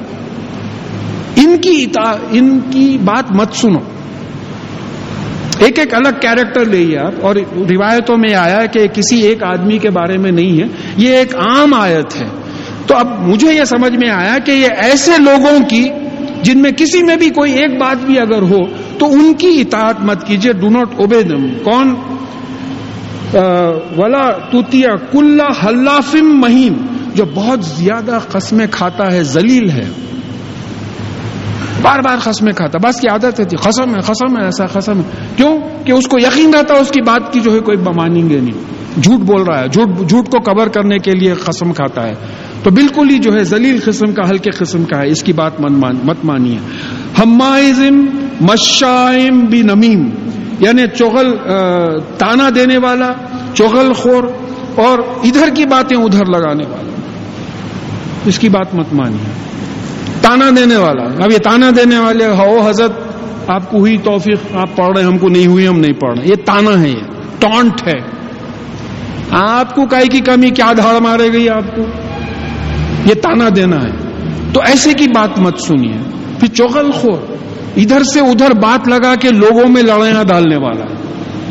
ان 1.36 1.56
کی 1.62 1.86
ان 2.30 2.60
کی 2.70 2.98
بات 3.04 3.32
مت 3.32 3.52
سنو۔ 3.52 3.78
ایک 5.64 5.78
ایک 5.78 5.94
الگ 5.94 6.20
کیریکٹر 6.20 6.64
لئیے 6.64 6.98
آپ، 6.98 7.24
اور 7.24 7.36
روایتوں 7.70 8.16
میں 8.16 8.34
آیا 8.34 8.64
کہ 8.66 8.86
کسی 8.86 9.20
ایک 9.20 9.42
آدمی 9.42 9.78
کے 9.78 9.90
بارے 9.90 10.16
میں 10.18 10.30
نہیں 10.32 10.60
ہے، 10.60 10.66
یہ 10.96 11.16
ایک 11.16 11.34
عام 11.36 11.74
آیت 11.74 12.16
ہے۔ 12.16 12.28
تو 12.86 12.96
اب 12.96 13.18
مجھے 13.28 13.52
یہ 13.54 13.64
سمجھ 13.64 13.96
میں 13.96 14.10
آیا 14.10 14.38
کہ 14.44 14.52
یہ 14.52 14.68
ایسے 14.78 15.18
لوگوں 15.18 15.58
کی، 15.68 15.84
جن 16.42 16.62
میں 16.62 16.70
کسی 16.70 17.02
میں 17.02 17.16
بھی 17.16 17.28
کوئی 17.30 17.52
ایک 17.52 17.78
بات 17.80 18.04
بھی 18.04 18.18
اگر 18.18 18.42
ہو، 18.42 18.58
تو 18.98 19.12
ان 19.12 19.32
کی 19.34 19.60
اطاعت 19.60 20.00
مت 20.00 20.26
کیجیے 20.26 20.52
ڈو 20.52 20.70
ناٹ 20.70 20.94
اوبے 20.96 21.22
دم 21.22 21.46
کون؟ 21.64 21.94
ولا 23.96 24.30
توتیا 24.50 24.94
کلّا 25.12 25.46
حلافم 25.64 26.40
مہین 26.40 26.74
جو 27.14 27.24
بہت 27.34 27.64
زیادہ 27.64 28.18
قسمیں 28.28 28.66
کھاتا 28.70 29.12
ہے، 29.12 29.22
ذلیل 29.22 29.70
ہے۔ 29.70 29.88
بار 31.82 31.98
بار 31.98 32.16
قسمیں 32.22 32.52
کھاتا 32.52 32.88
بس 32.88 33.00
کی 33.00 33.08
عادت 33.08 33.40
ہے 33.40 33.44
قسم 33.44 33.94
ہے 33.94 34.00
قسم 34.00 34.38
ہے، 34.38 34.44
ایسا 34.44 34.66
قسم 34.66 34.98
ہے۔ 34.98 35.26
کیوں؟ 35.36 35.58
کہ 35.84 35.92
اس 35.92 36.08
کو 36.08 36.18
یقین 36.18 36.54
رہتا 36.54 36.74
ہے، 36.74 36.78
اس 36.78 36.88
کی 36.88 37.00
بات 37.02 37.32
کی 37.32 37.40
جو 37.40 37.52
ہے 37.52 37.58
کوئی 37.58 37.76
مانیں 37.76 38.30
گے 38.30 38.40
نہیں۔ 38.40 38.72
جھوٹ 39.00 39.18
بول 39.18 39.42
رہا 39.42 39.60
ہے۔ 39.60 39.68
جھوٹ 39.68 40.08
جھوٹ 40.08 40.28
کو 40.28 40.40
کور 40.40 40.66
کرنے 40.66 40.98
کے 40.98 41.10
لیے 41.10 41.34
قسم 41.34 41.72
کھاتا 41.72 42.02
ہے۔ 42.02 42.14
تو 42.62 42.70
بالکل 42.70 43.10
ہی 43.10 43.18
جو 43.18 43.32
ہے 43.32 43.44
ذلیل 43.44 43.78
قسم 43.84 44.12
کا، 44.12 44.30
ہلکے 44.30 44.50
قسم 44.50 44.84
کا 44.84 44.98
ہے۔ 44.98 45.08
اس 45.08 45.22
کی 45.22 45.32
بات 45.32 45.60
مت 45.60 46.24
مانیے۔ 46.24 46.58
ہمائزم 47.18 48.06
مشائم 48.40 49.40
بھی 49.40 49.62
نمیم 49.62 50.08
یعنی 50.60 50.82
چغل 50.98 51.36
تانا 52.18 52.48
دینے 52.54 52.78
والا، 52.78 53.12
چغل 53.54 53.92
خور 53.92 54.24
اور 54.74 54.98
ادھر 54.98 55.48
کی 55.54 55.66
باتیں 55.66 55.96
ادھر 55.96 56.26
لگانے 56.26 56.64
والا۔ 56.68 56.92
اس 58.26 58.38
کی 58.38 58.48
بات 58.48 58.74
مت 58.74 58.86
مانیے۔ 58.92 59.51
تانا 60.22 60.50
دینے 60.56 60.76
والا۔ 60.76 61.02
اب 61.24 61.32
یہ 61.32 61.38
تانا 61.38 61.70
دینے 61.76 61.98
والے 61.98 62.26
ہو، 62.26 62.68
حضرت، 62.68 62.92
آپ 63.46 63.70
کو 63.70 63.78
ہوئی 63.78 63.98
توفیق، 63.98 64.56
آپ 64.56 64.76
پڑھ 64.76 64.90
رہے 64.94 65.00
ہیں، 65.00 65.10
ہم 65.10 65.18
کو 65.18 65.28
نہیں 65.28 65.46
ہوئی، 65.46 65.68
ہم 65.68 65.80
نہیں 65.80 65.92
پڑھ 65.92 66.18
رہے۔ 66.18 66.28
یہ 66.28 66.34
تانا 66.44 66.80
ہے، 66.80 66.88
یہ 66.88 66.96
ٹونٹ 67.38 67.88
ہے۔ 67.88 68.22
آپ 69.30 69.74
کو 69.74 69.86
کائی 69.86 70.08
کی 70.08 70.20
کمی، 70.20 70.50
کیا 70.50 70.72
دھاڑ 70.76 71.00
مارے 71.00 71.32
گئی 71.32 71.48
آپ 71.48 71.76
کو؟ 71.76 71.82
یہ 73.06 73.14
تانا 73.14 73.48
دینا 73.56 73.76
ہے۔ 73.76 73.90
تو 74.52 74.60
ایسے 74.66 74.92
کی 74.92 75.06
بات 75.14 75.38
مت 75.38 75.60
سنیے۔ 75.60 76.10
پھر 76.40 76.48
چوغل 76.48 76.90
خور۔ 76.90 77.36
ادھر 77.76 78.02
سے 78.02 78.20
ادھر 78.20 78.50
بات 78.50 78.88
لگا 78.88 79.14
کے 79.14 79.28
لوگوں 79.28 79.68
میں 79.68 79.82
لڑائیاں 79.82 80.24
ڈالنے 80.24 80.56
والا۔ 80.56 80.84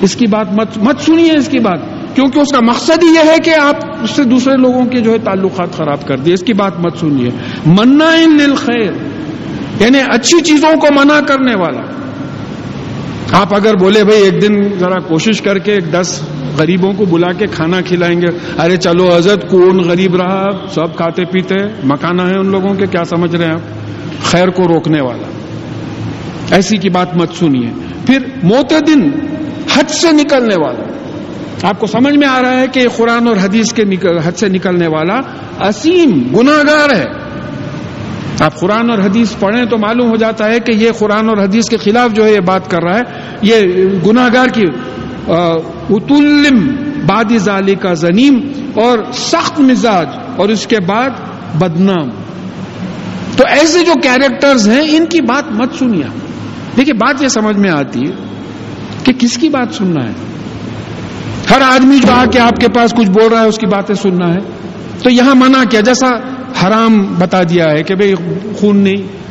اس 0.02 0.16
کی 0.16 0.28
بات 0.28 0.54
مت 0.54 0.78
مت 0.78 1.00
سنیے 1.00 1.34
اس 1.38 1.48
کی 1.48 1.60
بات۔ 1.60 1.80
کیونکہ 2.16 2.40
اس 2.40 2.52
کا 2.52 2.60
مقصد 2.60 3.04
ہی 3.04 3.08
یہ 3.08 3.32
ہے 3.32 3.38
کہ 3.46 3.54
آپ 3.56 3.76
اس 4.04 4.10
سے 4.10 4.24
دوسرے 4.24 4.58
لوگوں 4.58 4.86
کے 4.86 5.00
جو 5.00 5.12
ہے 5.12 5.18
تعلقات 5.18 5.72
خراب 5.72 6.08
کر 6.08 6.18
دیے۔ 6.18 6.34
اس 6.34 6.42
کی 6.42 6.54
بات 6.54 6.80
مت 6.80 6.98
سنیے۔ 6.98 7.30
منا 7.66 8.16
للخیر 8.16 8.92
یعنی 9.80 10.00
اچھی 10.10 10.42
چیزوں 10.42 10.80
کو 10.80 10.88
منع 10.96 11.20
کرنے 11.20 11.56
والا۔ 11.56 11.82
آپ 13.32 13.56
اگر 13.56 13.76
بولے، 13.76 14.04
بھائی، 14.04 14.24
ایک 14.24 14.42
دن 14.42 14.80
ذرا 14.80 15.00
کوشش 15.00 15.42
کر 15.42 15.58
کے 15.58 15.72
ایک 15.72 15.94
دس 15.94 16.22
غریبوں 16.58 16.94
کو 16.94 17.06
بلا 17.06 17.32
کے 17.32 17.46
کھانا 17.48 17.82
کھلائیں 17.82 18.22
گے۔ 18.22 18.62
ارے، 18.62 18.78
چلو 18.78 19.18
عزت 19.18 19.50
کون 19.50 19.80
غریب 19.80 20.16
رہا؟ 20.16 20.50
سب 20.70 20.96
کھاتے 20.96 21.26
پیتے۔ 21.26 21.56
مکانا 21.84 22.30
ہے 22.30 22.38
ان 22.38 22.52
لوگوں 22.52 22.74
کے، 22.74 22.86
کیا 22.86 23.04
سمجھ 23.04 23.36
رہے 23.36 23.46
ہیں 23.46 23.54
آپ؟ 23.54 23.62
خیر 24.24 24.50
کو 24.50 24.64
روکنے 24.64 25.02
والا۔ 25.02 25.28
ایسی 26.56 26.78
کی 26.78 26.90
بات 26.90 27.16
مت 27.16 27.34
سنیے۔ 27.34 27.70
پھر 28.06 28.20
موت 28.44 28.74
دن 28.88 29.10
حد 29.74 29.90
سے 29.90 30.12
نکلنے 30.12 30.56
والا۔ 30.66 31.01
آپ 31.64 31.80
کو 31.80 31.88
سمجھ 31.88 32.18
میں 32.18 32.28
آ 32.28 32.42
رہا 32.42 32.60
ہے 32.60 32.68
کہ 32.68 32.88
قرآن 32.96 33.28
اور 33.28 33.36
حدیث 33.36 33.74
کے 33.74 33.84
حد 34.26 34.38
سے 34.38 34.48
نکلنے 34.50 34.88
والا 34.88 35.22
اسیم 35.68 36.36
گناگار 36.38 36.96
ہے۔ 36.96 37.06
آپ 38.40 38.60
قرآن 38.60 38.90
اور 38.92 39.00
حدیث 39.00 39.34
پڑھیں 39.40 39.66
تو 39.66 39.78
معلوم 39.78 40.10
ہو 40.10 40.16
جاتا 40.16 40.46
ہے 40.46 40.60
کہ 40.60 40.72
یہ 40.72 40.92
قرآن 40.98 41.30
اور 41.30 41.38
حدیث 41.38 41.70
کے 41.70 41.78
خلاف 41.78 42.12
جو 42.12 42.26
ہے 42.26 42.34
یہ 42.34 42.40
بات 42.40 42.72
کر 42.72 42.84
رہا 42.84 42.96
ہے۔ 42.96 43.36
یہ 43.42 43.62
گناہ 44.08 44.30
گار 44.34 44.48
کی 44.48 44.64
اتلم 45.90 46.76
باد 47.06 47.38
ظالی 47.38 47.76
کا 47.76 47.94
زنیم 47.94 48.40
اور 48.76 49.00
سخت 49.14 49.60
مزاج 49.60 50.08
اور 50.36 50.50
اس 50.50 50.68
کے 50.68 50.78
بعد 50.88 51.10
بدنام۔ 51.56 52.10
تو 53.38 53.44
ایسے 53.48 53.80
جو 53.80 53.94
کیریکٹرز 54.04 54.70
ہیں، 54.70 54.98
ان 54.98 55.06
کی 55.06 55.22
بات 55.22 55.52
مت 55.52 55.74
سنیا 55.80 56.08
دیکھیے، 56.78 56.94
بات 56.94 57.22
یہ 57.22 57.28
سمجھ 57.28 57.58
میں 57.58 57.72
آتی 57.72 58.00
ہے 58.00 58.12
کہ 59.04 59.14
کس 59.14 59.38
کی 59.38 59.50
بات 59.50 59.74
سننا 59.74 60.06
ہے؟ 60.06 60.31
ہر 61.52 61.62
آدمی 61.62 61.98
جو 61.98 62.12
آ 62.12 62.26
کے 62.26 62.40
آپ 62.40 62.56
کے 62.60 62.68
پاس 62.68 62.92
کچھ 62.92 63.10
بول 63.10 63.34
رہا 63.34 63.42
ہے، 63.42 63.48
اس 63.48 63.58
کی 63.58 63.66
باتیں 63.66 63.96
سننا 63.96 64.34
ہے۔ 64.34 64.40
تو 65.04 65.10
یہاں 65.10 65.36
منع 65.36 65.64
کیا، 65.70 65.82
جیسا 65.82 66.08
حرام 66.64 67.16
بتا 67.20 67.44
دیا 67.44 67.66
ہے 67.72 67.84
کہ 67.84 67.96
بھئی 67.96 68.14
خون 68.60 68.78
نہیں 68.78 69.22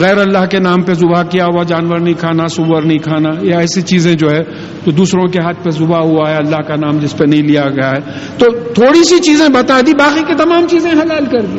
غیر 0.00 0.18
اللہ 0.18 0.46
کے 0.50 0.58
نام 0.58 0.82
پہ 0.82 0.92
ذبح 0.92 1.22
کیا 1.22 1.44
ہوا، 1.44 1.62
جانور 1.62 1.98
نہیں 2.00 2.14
کھانا، 2.14 2.46
سور 2.46 2.82
نہیں 2.82 2.98
کھانا، 2.98 3.28
یا 3.42 3.58
ایسی 3.58 3.82
چیزیں 3.82 4.14
جو 4.14 4.30
ہے، 4.30 4.42
تو 4.84 4.90
دوسروں 4.90 5.26
کے 5.26 5.38
ہاتھ 5.44 5.64
پہ 5.64 5.70
ذبح 5.70 5.98
ہوا 5.98 6.30
ہے، 6.30 6.36
اللہ 6.36 6.56
کا 6.56 6.74
نام 6.74 6.98
جس 6.98 7.16
پہ 7.16 7.24
نہیں 7.24 7.42
لیا 7.42 7.62
گیا 7.62 7.90
ہے۔ 7.90 8.28
تو 8.38 8.46
تھوڑی 8.74 9.04
سی 9.04 9.18
چیزیں 9.18 9.48
بتا 9.48 9.80
دی، 9.86 9.92
باقی 9.98 10.20
کی 10.26 10.34
تمام 10.34 10.66
چیزیں 10.70 10.90
حلال 10.90 11.24
کر 11.24 11.40
دی۔ 11.40 11.58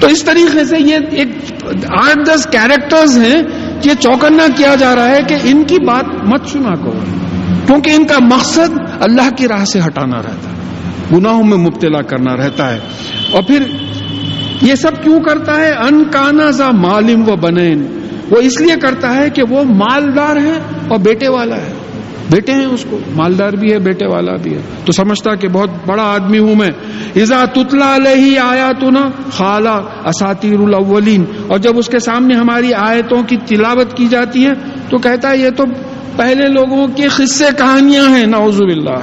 تو 0.00 0.06
اس 0.06 0.24
طریقے 0.24 0.64
سے 0.64 0.76
یہ 0.78 0.96
ایک 1.10 1.28
آٹھ 1.90 2.18
دس 2.26 2.46
کیریکٹرز 2.46 3.18
ہیں، 3.18 3.42
یہ 3.84 3.94
چوکنا 4.00 4.46
کیا 4.56 4.74
جا 4.74 4.94
رہا 4.94 5.10
ہے 5.10 5.20
کہ 5.28 5.36
ان 5.44 5.64
کی 5.64 5.76
بات 5.86 6.04
مت 6.28 6.46
سنا 6.46 6.74
کرو 6.74 7.25
کیونکہ 7.66 7.90
ان 7.90 8.06
کا 8.06 8.18
مقصد 8.20 8.78
اللہ 9.00 9.30
کی 9.36 9.48
راہ 9.48 9.64
سے 9.64 9.80
ہٹانا 9.86 10.18
رہتا 10.18 10.50
ہے، 10.50 10.56
گناہوں 11.16 11.44
میں 11.44 11.58
مبتلا 11.58 12.02
کرنا 12.02 12.36
رہتا 12.36 12.74
ہے۔ 12.74 12.78
اور 13.32 13.42
پھر 13.42 13.62
یہ 14.62 14.74
سب 14.74 15.02
کیوں 15.02 15.20
کرتا 15.20 15.56
ہے؟ 15.56 15.70
ان 15.70 16.04
کانا 16.04 16.50
زا 16.50 16.70
مالم 16.70 17.22
و 17.28 17.36
بنین۔ 17.36 18.08
وہ 18.30 18.36
اس 18.36 18.60
لیے 18.60 18.76
کرتا 18.82 19.16
ہے 19.16 19.30
کہ 19.30 19.42
وہ 19.50 19.64
مالدار 19.64 20.36
ہے 20.36 20.58
اور 20.88 20.98
بیٹے 20.98 21.28
والا 21.28 21.56
ہے۔ 21.56 21.72
بیٹے 22.30 22.52
ہیں 22.52 22.66
اس 22.66 22.86
کو، 22.90 22.98
مالدار 23.16 23.52
بھی 23.52 23.72
ہے، 23.72 23.78
بیٹے 23.78 24.06
والا 24.06 24.32
بھی 24.42 24.54
ہے۔ 24.54 24.62
تو 24.84 24.92
سمجھتا 24.92 25.34
کہ 25.34 25.48
بہت 25.48 25.70
بڑا 25.86 26.02
آدمی 26.02 26.38
ہوں 26.38 26.54
میں۔ 26.54 26.70
ازا 27.16 27.44
تتلا 27.44 27.96
علیہ 27.96 28.40
آیا 28.40 28.70
تو 28.80 28.90
نا 28.90 29.10
خالہ 29.32 29.80
اساتیر 30.04 30.58
الاولین۔ 30.58 31.24
اور 31.46 31.58
جب 31.58 31.78
اس 31.78 31.86
کے 31.86 31.98
سامنے 31.98 32.34
ہماری 32.34 32.74
آیتوں 32.74 33.22
کی 33.22 33.36
تلاوت 33.36 33.96
کی 33.96 34.08
جاتی 34.08 34.46
ہے 34.46 34.52
تو 34.88 34.98
کہتا 34.98 35.30
ہے 35.30 35.38
یہ 35.38 35.50
تو 35.50 35.64
پہلے 36.16 36.48
لوگوں 36.48 36.86
کی 36.88 37.08
قصے 37.08 37.44
کہانیاں 37.58 38.08
ہیں، 38.08 38.26
نعوذ 38.26 38.58
باللہ۔ 38.58 39.00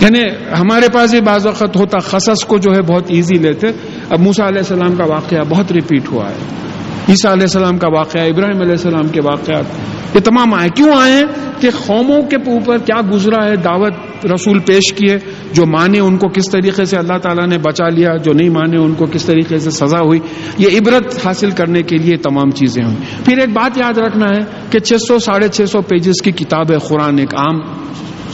یعنی 0.00 0.22
ہمارے 0.60 0.88
پاس 0.88 1.14
یہ 1.14 1.20
بعض 1.20 1.46
وقت 1.46 1.76
ہوتا، 1.76 1.98
خصص 1.98 2.44
کو 2.44 2.58
جو 2.58 2.74
ہے 2.74 2.82
بہت 2.82 3.04
ایزی 3.06 3.34
لیتے۔ 3.34 3.66
اب 4.10 4.20
موسا 4.20 4.48
علیہ 4.48 4.58
السلام 4.58 4.96
کا 4.96 5.04
واقعہ 5.04 5.38
بہت 5.48 5.72
ریپیٹ 5.72 6.12
ہوا 6.12 6.28
ہے۔ 6.28 6.36
عیسیٰ 7.08 7.32
علیہ 7.32 7.42
السلام 7.42 7.78
کا 7.78 7.88
واقعہ، 7.88 8.22
ابراہیم 8.22 8.60
علیہ 8.60 8.70
السلام 8.70 9.08
کے 9.08 9.20
واقعات۔ 9.20 9.64
یہ 10.14 10.20
تمام 10.20 10.54
آئے۔ 10.54 10.68
کیوں 10.76 10.90
آئے؟ 10.96 11.22
کہ 11.60 11.70
قوموں 11.86 12.22
کے 12.22 12.36
اوپر 12.36 12.78
کیا 12.78 13.00
گزرا 13.12 13.46
ہے؟ 13.46 13.56
دعوت 13.56 13.92
رسول 14.26 14.58
پیش 14.58 14.92
کیے 14.92 15.18
جو 15.52 15.66
مانے 15.66 16.00
ان 16.00 16.16
کو 16.16 16.28
کس 16.28 16.50
طریقے 16.50 16.84
سے 16.84 16.96
اللہ 16.96 17.18
تعالیٰ 17.22 17.46
نے 17.46 17.58
بچا 17.58 17.88
لیا، 17.88 18.16
جو 18.16 18.32
نہیں 18.32 18.48
مانے 18.48 18.78
ان 18.78 18.94
کو 18.94 19.04
کس 19.12 19.24
طریقے 19.24 19.58
سے 19.58 19.70
سزا 19.70 19.98
ہوئی۔ 19.98 20.20
یہ 20.58 20.68
عبرت 20.68 21.26
حاصل 21.26 21.50
کرنے 21.50 21.82
کے 21.82 21.96
لیے 21.96 22.16
تمام 22.16 22.50
چیزیں 22.50 22.84
ہوئی 22.84 22.96
پھر 23.24 23.38
ایک 23.38 23.48
بات 23.48 23.78
یاد 23.78 23.98
رکھنا 23.98 24.26
ہے 24.36 24.42
کہ 24.70 24.78
چھ 24.78 24.94
سو، 25.08 25.18
ساڑھے 25.18 25.48
چھ 25.48 25.62
سو 25.68 25.82
پیجز 25.82 26.22
کی 26.22 26.32
کتاب 26.32 26.72
ہے 26.72 26.76
قرآن 26.78 27.18
ایک 27.18 27.34
عام 27.34 27.60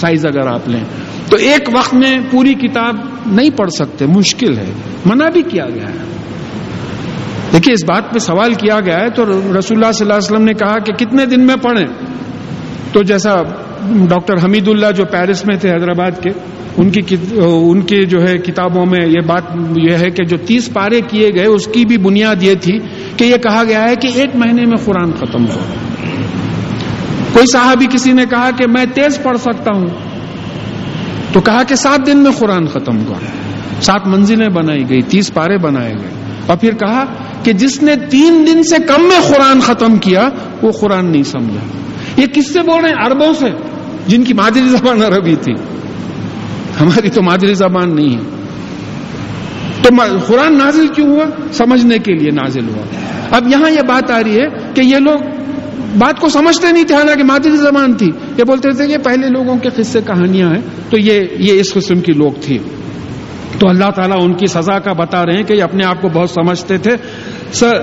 سائز 0.01 0.27
اگر 0.27 0.47
آپ 0.47 0.69
لیں۔ 0.69 0.85
تو 1.31 1.37
ایک 1.37 1.69
وقت 1.75 1.95
میں 1.95 2.19
پوری 2.31 2.55
کتاب 2.55 2.95
نہیں 3.27 3.51
پڑھ 3.51 3.71
سکتے، 3.71 4.07
مشکل 4.07 4.59
ہے۔ 4.59 4.73
منع 5.07 5.29
بھی 5.29 5.43
کیا 5.43 5.67
گیا 5.67 5.89
ہے۔ 5.89 6.30
دیکھیے، 7.53 7.75
اس 7.75 7.85
بات 7.85 8.15
پہ 8.15 8.19
سوال 8.19 8.55
کیا 8.55 8.81
گیا 8.81 9.01
ہے 9.01 9.11
تو 9.11 9.25
رسول 9.25 9.39
اللہ 9.51 9.61
صلی 9.61 9.77
اللہ 9.79 10.13
علیہ 10.13 10.33
وسلم 10.33 10.45
نے 10.45 10.53
کہا 10.53 10.79
کہ 10.79 10.93
کتنے 10.93 11.27
دن 11.27 11.47
میں 11.47 11.57
پڑھیں؟ 11.57 11.87
تو 12.93 13.03
جیسا 13.03 13.43
ڈاکٹر 13.85 14.35
حمید 14.45 14.69
اللہ 14.69 14.87
جو 14.97 15.05
پیرس 15.05 15.47
میں 15.47 15.57
تھے 15.57 15.71
حیدرآباد 15.71 16.11
کے، 16.23 16.31
ان 16.77 16.91
کی 16.91 17.17
ان 17.37 17.81
کی 17.81 18.07
جو 18.07 18.29
ہے 18.29 18.39
کتابوں 18.39 18.87
میں 18.87 19.07
یہ 19.07 19.21
بات 19.27 19.43
یہ 19.77 19.97
ہے 19.97 20.11
کہ 20.11 20.25
جو 20.25 20.37
تیس 20.47 20.73
پارے 20.73 21.01
کیے 21.01 21.31
گئے، 21.35 21.47
اس 21.47 21.67
کی 21.67 21.85
بھی 21.85 21.97
بنیاد 21.97 22.43
یہ 22.43 22.55
تھی 22.61 22.79
کہ 23.17 23.25
یہ 23.25 23.37
کہا 23.37 23.63
گیا 23.69 23.83
ہے 23.89 23.97
کہ 23.97 24.09
ایک 24.15 24.37
مہینے 24.37 24.63
میں 24.67 24.77
قرآن 24.85 25.13
ختم 25.13 25.47
ہو۔ 25.47 25.61
کوئی 27.33 27.47
صاحبی 27.47 27.87
کسی 27.93 28.13
نے 28.13 28.25
کہا 28.31 28.51
کہ 28.59 28.65
میں 28.69 28.85
تیز 28.95 29.23
پڑھ 29.23 29.39
سکتا 29.39 29.79
ہوں؟ 29.79 29.87
تو 31.33 31.41
کہا 31.41 31.63
کہ 31.63 31.75
سات 31.75 32.07
دن 32.07 32.19
میں 32.19 32.31
قرآن 32.39 32.67
ختم 32.67 32.99
ہوا 32.99 33.19
سات 33.83 34.07
منزلیں 34.07 34.49
بنائی 34.49 34.91
گئی، 34.91 35.01
تیس 35.01 35.35
پارے 35.35 35.59
بنائے 35.59 35.93
گئے۔ 35.93 36.11
اور 36.47 36.57
پھر 36.57 36.75
کہا 36.75 37.05
کہ 37.43 37.53
جس 37.53 37.83
نے 37.83 37.97
تین 38.11 38.47
دن 38.47 38.63
سے 38.63 38.77
کم 38.87 39.03
میں 39.03 39.21
قرآن 39.29 39.61
ختم 39.61 39.97
کیا، 39.97 40.29
وہ 40.63 40.71
قرآن 40.71 41.07
نہیں 41.07 41.23
سمجھا۔ 41.23 41.81
یہ 42.21 42.27
کس 42.27 42.53
سے 42.53 42.61
بول 42.61 42.81
رہے 42.81 42.89
ہیں؟ 42.89 43.07
اربوں 43.07 43.33
سے، 43.39 43.47
جن 44.07 44.25
کی 44.25 44.35
مادری 44.35 44.69
زبان 44.69 45.03
عربی 45.03 45.35
تھی۔ 45.35 45.53
ہماری 46.81 47.11
تو 47.11 47.23
مادری 47.23 47.55
زبان 47.55 47.97
نہیں 47.97 48.17
ہے۔ 48.17 48.23
تو 49.83 50.17
قرآن 50.27 50.59
نازل 50.59 50.87
کیوں 50.87 51.09
ہوا؟ 51.09 51.25
سمجھنے 51.53 51.99
کے 51.99 52.13
لیے 52.13 52.31
نازل 52.31 52.69
ہوا۔ 52.69 52.83
اب 53.37 53.49
یہاں 53.49 53.71
یہ 53.71 53.83
بات 53.89 54.11
آ 54.11 54.23
رہی 54.23 54.39
ہے 54.39 54.47
کہ 54.75 54.81
یہ 54.81 54.97
لوگ 54.97 55.19
بات 55.99 56.21
کو 56.21 56.29
سمجھتے 56.29 56.73
نہیں 56.73 56.85
تھے، 56.85 56.95
حالانکہ 56.95 57.25
مادری 57.25 57.57
زبان 57.57 57.95
تھی۔ 57.95 58.11
یہ 58.39 58.45
بولتے 58.45 58.71
تھے 58.71 58.87
کہ 58.87 58.99
پہلے 58.99 59.29
لوگوں 59.29 59.57
کے 59.57 59.69
قصے 59.77 60.01
کہانیاں 60.07 60.49
ہیں، 60.49 60.91
تو 60.91 60.99
یہ 60.99 61.21
یہ 61.39 61.61
اس 61.61 61.73
قسم 61.73 62.01
کی 62.01 62.13
لوگ 62.13 62.33
تھی 62.41 62.59
تو 63.59 63.69
اللہ 63.69 63.91
تعالیٰ 63.97 64.17
ان 64.23 64.33
کی 64.35 64.47
سزا 64.47 64.79
کا 64.79 64.93
بتا 64.93 65.27
رہے 65.27 65.33
ہیں 65.33 65.43
کہ 65.43 65.53
یہ 65.53 65.63
اپنے 65.63 65.85
آپ 65.85 66.03
کو 66.03 66.09
بہت 66.09 66.31
سمجھتے 66.31 66.79
تھے۔ 66.79 66.97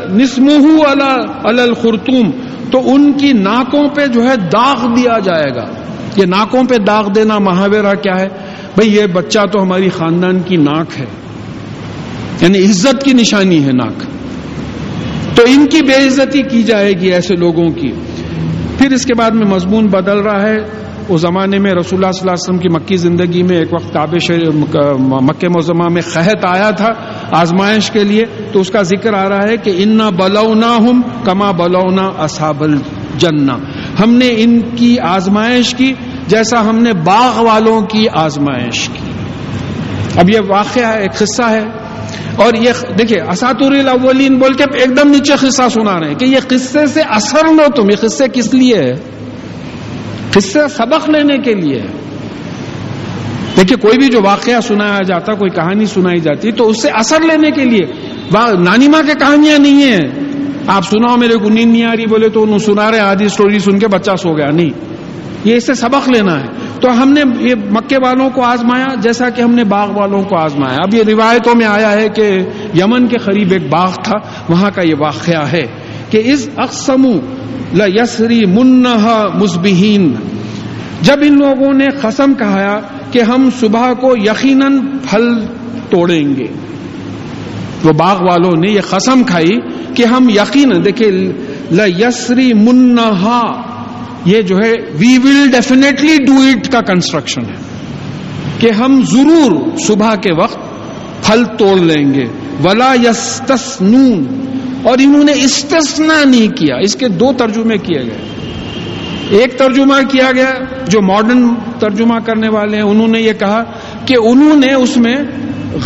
نسمہ 0.10 0.84
الخرتوم 1.44 2.32
تو 2.72 2.94
ان 2.94 3.14
کی 3.14 3.34
ناکوں 3.34 3.88
پہ 3.90 4.08
جو 4.08 4.24
ہے 4.24 4.36
داغ 4.36 4.96
دیا 4.96 5.20
جائے 5.20 5.56
گا۔ 5.56 5.66
یہ 6.16 6.26
ناکوں 6.26 6.64
پہ 6.64 6.76
داغ 6.76 7.12
دینا 7.12 7.38
محاورہ 7.40 7.94
کیا 7.94 8.20
ہے؟ 8.20 8.28
بھئی 8.76 8.96
یہ 8.96 9.06
بچہ 9.06 9.40
تو 9.54 9.64
ہماری 9.64 9.90
خاندان 9.90 10.40
کی 10.40 10.56
ناک 10.56 10.88
ہے۔ 11.00 11.06
یعنی 12.42 12.60
عزت 12.60 13.04
کی 13.04 13.14
نشانی 13.14 13.66
ہے 13.66 13.72
ناک۔ 13.72 14.04
تو 15.36 15.44
ان 15.48 15.68
کی 15.68 15.82
بے 15.82 16.08
عزتی 16.08 16.42
کی 16.42 16.64
جائے 16.64 16.94
گی 16.94 17.14
ایسے 17.14 17.36
لوگوں 17.36 17.70
کی۔ 17.70 17.92
پھر 18.78 18.92
اس 18.92 19.06
کے 19.06 19.14
بعد 19.14 19.32
میں 19.32 19.48
مضمون 19.48 19.86
بدل 19.86 20.18
رہا 20.18 20.42
ہے۔ 20.42 20.58
اس 21.10 21.22
زمانے 21.22 21.60
میں 21.60 21.72
رسول 21.72 22.00
اللہ 22.00 22.12
صلی 22.12 22.30
اللہ 22.30 22.32
علیہ 22.32 22.44
وسلم 22.44 22.58
کی 22.58 22.70
مکی 22.70 22.98
زندگی 22.98 23.44
میں 23.44 23.58
ایک 23.58 23.74
وقت 23.74 23.94
تابش 23.94 24.32
مکہ 25.00 25.48
مزمہ 25.58 25.88
میں 25.92 26.02
قحط 26.14 26.46
آیا 26.46 26.72
تھا 26.72 26.90
آزمائش 27.32 27.92
کے 27.92 28.04
لیے، 28.04 28.26
تو 28.54 28.60
اس 28.60 28.70
کا 28.70 28.82
ذکر 28.82 29.14
آ 29.14 29.30
رہا 29.30 29.48
ہے 29.50 29.58
کہ 29.58 29.84
انا 29.84 30.10
بلونا 30.10 30.78
ہم 30.78 31.02
کما 31.24 31.52
بلونا 31.52 32.10
اصحاب 32.18 32.64
الجنہ 32.64 33.52
ہم 34.04 34.14
نے 34.14 34.30
ان 34.38 34.62
کی 34.76 35.00
آزمائش 35.00 35.76
کی 35.76 35.94
جیسا 36.28 36.70
ہم 36.70 36.80
نے 36.80 36.94
باغ 36.94 37.46
والوں 37.46 37.82
کی 37.82 38.06
آزمائش 38.14 38.90
کی۔ 38.90 39.12
اب 40.20 40.30
یہ 40.30 40.40
واقعہ 40.48 40.94
ہے، 40.94 41.02
ایک 41.02 41.18
قصہ 41.18 41.50
ہے۔ 41.50 41.64
اور 42.36 42.54
یہ 42.54 42.72
دیکھیے 43.00 43.22
اساتور 43.22 43.72
الاولین 43.72 44.40
بول 44.40 44.54
کے 44.54 44.64
ایک 44.64 44.98
دم 44.98 45.10
نیچے 45.10 45.34
قصہ 45.40 45.64
سنا 45.70 46.00
رہے 46.00 46.08
ہیں 46.08 46.16
کہ 46.16 46.26
یہ 46.26 46.40
قصے 46.48 46.88
سے 46.88 47.02
اثر 47.02 47.54
لو 47.54 47.64
تم، 47.76 47.90
یہ 47.92 48.08
قصے 48.08 48.26
کس 48.34 48.54
لیے 48.54 48.76
ہے؟ 48.76 48.94
قصے 50.38 50.60
سبق 50.70 51.10
لینے 51.10 51.38
کے 51.38 51.54
لیے۔ 51.54 51.82
دیکھیے، 53.58 53.78
کوئی 53.78 53.98
بھی 53.98 54.08
جو 54.08 54.22
واقعہ 54.24 54.62
سنایا 54.62 55.04
جاتا، 55.08 55.34
کوئی 55.34 55.50
کہانی 55.50 55.86
سنائی 55.86 56.20
جاتی، 56.20 56.52
تو 56.52 56.70
اس 56.70 56.82
سے 56.82 56.90
اثر 56.90 57.22
لینے 57.22 57.52
کے 57.52 57.66
لیے۔ 57.66 57.86
نانی 58.60 58.88
ماں 58.88 59.02
کے 59.08 59.14
کہانیاں 59.20 59.58
نہیں 59.58 59.84
ہیں۔ 59.84 60.02
آپ 60.68 60.86
سناؤ، 60.86 61.18
میرے 61.18 61.34
کو 61.34 61.50
نیند 61.50 61.72
نہیں 61.72 61.84
آ 61.84 61.92
رہی، 61.92 62.06
بولے 62.06 62.30
تو 62.30 62.44
انہوں 62.44 62.60
سنا 62.60 62.92
رہے، 62.92 63.00
آدھی 63.00 63.26
اسٹوری 63.26 63.60
سن 63.60 63.80
کے 63.80 63.88
بچہ 63.88 64.12
سو 64.16 64.38
گیا۔ 64.38 64.50
نہیں۔ 64.52 64.70
یہ 65.46 65.56
اس 65.56 65.66
سے 65.66 65.74
سبق 65.74 66.10
لینا 66.10 66.40
ہے۔ 66.40 66.48
تو 66.82 67.02
ہم 67.02 67.14
نے 67.14 67.22
یہ 67.40 67.56
مکے 67.72 67.98
والوں 67.98 68.30
کو 68.30 68.44
آزمایا، 68.44 68.96
جیسا 68.96 69.30
کہ 69.30 69.42
ہم 69.42 69.56
نے 69.56 69.64
باغ 69.64 69.92
والوں 69.92 70.24
کو 70.24 70.38
آزمایا۔ 70.38 70.78
اب 70.84 70.94
یہ 70.94 71.04
روایتوں 71.08 71.56
میں 71.56 71.66
آیا 71.66 71.92
ہے 71.92 72.10
کہ 72.10 72.40
یمن 72.76 73.08
کے 73.08 73.18
قریب 73.18 73.52
ایک 73.52 73.70
باغ 73.70 73.94
تھا، 74.04 74.18
وہاں 74.50 74.72
کا 74.76 74.82
یہ 74.82 74.96
واقعہ 75.00 75.46
ہے۔ 75.52 75.87
کہ 76.10 76.22
اس 76.26 76.50
اقسم 76.58 77.06
یسری 77.74 78.46
منہا 78.46 79.26
مصبہین 79.36 80.14
جب 81.02 81.16
ان 81.22 81.34
لوگوں 81.34 81.74
نے 81.74 81.86
قسم 82.02 82.34
کہا 82.34 82.80
کہ 83.12 83.22
ہم 83.22 83.50
صبح 83.60 83.94
کو 83.94 84.14
یقیناً 84.18 84.80
پھل 85.10 85.46
توڑیں 85.90 86.36
گے۔ 86.36 86.48
وہ 87.84 87.92
باغ 87.92 88.24
والوں 88.24 88.58
نے 88.58 88.72
یہ 88.72 88.82
قسم 88.90 89.24
کھائی 89.24 89.60
کہ 89.96 90.06
ہم 90.06 90.30
یقیناً 90.30 90.86
دیکھیں 90.86 91.12
یسری 91.98 92.54
منہا 92.54 93.62
یہ 94.26 94.42
جو 94.42 94.58
ہے 94.58 94.72
we 94.72 95.18
will 95.18 95.52
definitely 95.52 96.18
do 96.26 96.34
it 96.34 96.72
کا 96.72 96.82
کنسٹرکشن 96.82 97.42
ہے۔ 97.42 97.56
کہ 98.60 98.72
ہم 98.72 99.02
ضرور 99.12 99.78
صبح 99.88 100.16
کے 100.16 100.42
وقت 100.42 100.58
پھل 101.24 101.44
توڑ 101.58 101.78
لیں 101.78 102.14
گے۔ 102.14 102.26
ولا 102.64 102.94
یستسنون 102.94 104.24
اور 104.88 104.98
انہوں 105.00 105.24
نے 105.24 105.32
استثنا 105.32 106.24
نہیں 106.26 106.58
کیا۔ 106.58 106.76
اس 106.76 106.96
کے 106.96 107.08
دو 107.08 107.34
ترجمے 107.38 107.78
کیے 107.78 108.02
گئے۔ 108.02 108.18
ایک 109.30 109.58
ترجمہ 109.58 109.94
کیا 110.10 110.32
گیا 110.36 110.54
جو 110.88 111.02
ماڈرن 111.02 111.48
ترجمہ 111.80 112.20
کرنے 112.20 112.50
والے 112.50 112.76
ہیں، 112.76 112.84
انہوں 112.84 113.08
نے 113.08 113.22
یہ 113.22 113.34
کہا 113.34 113.64
کہ 114.06 114.16
انہوں 114.24 114.56
نے 114.56 114.74
اس 114.74 114.98
میں 114.98 115.16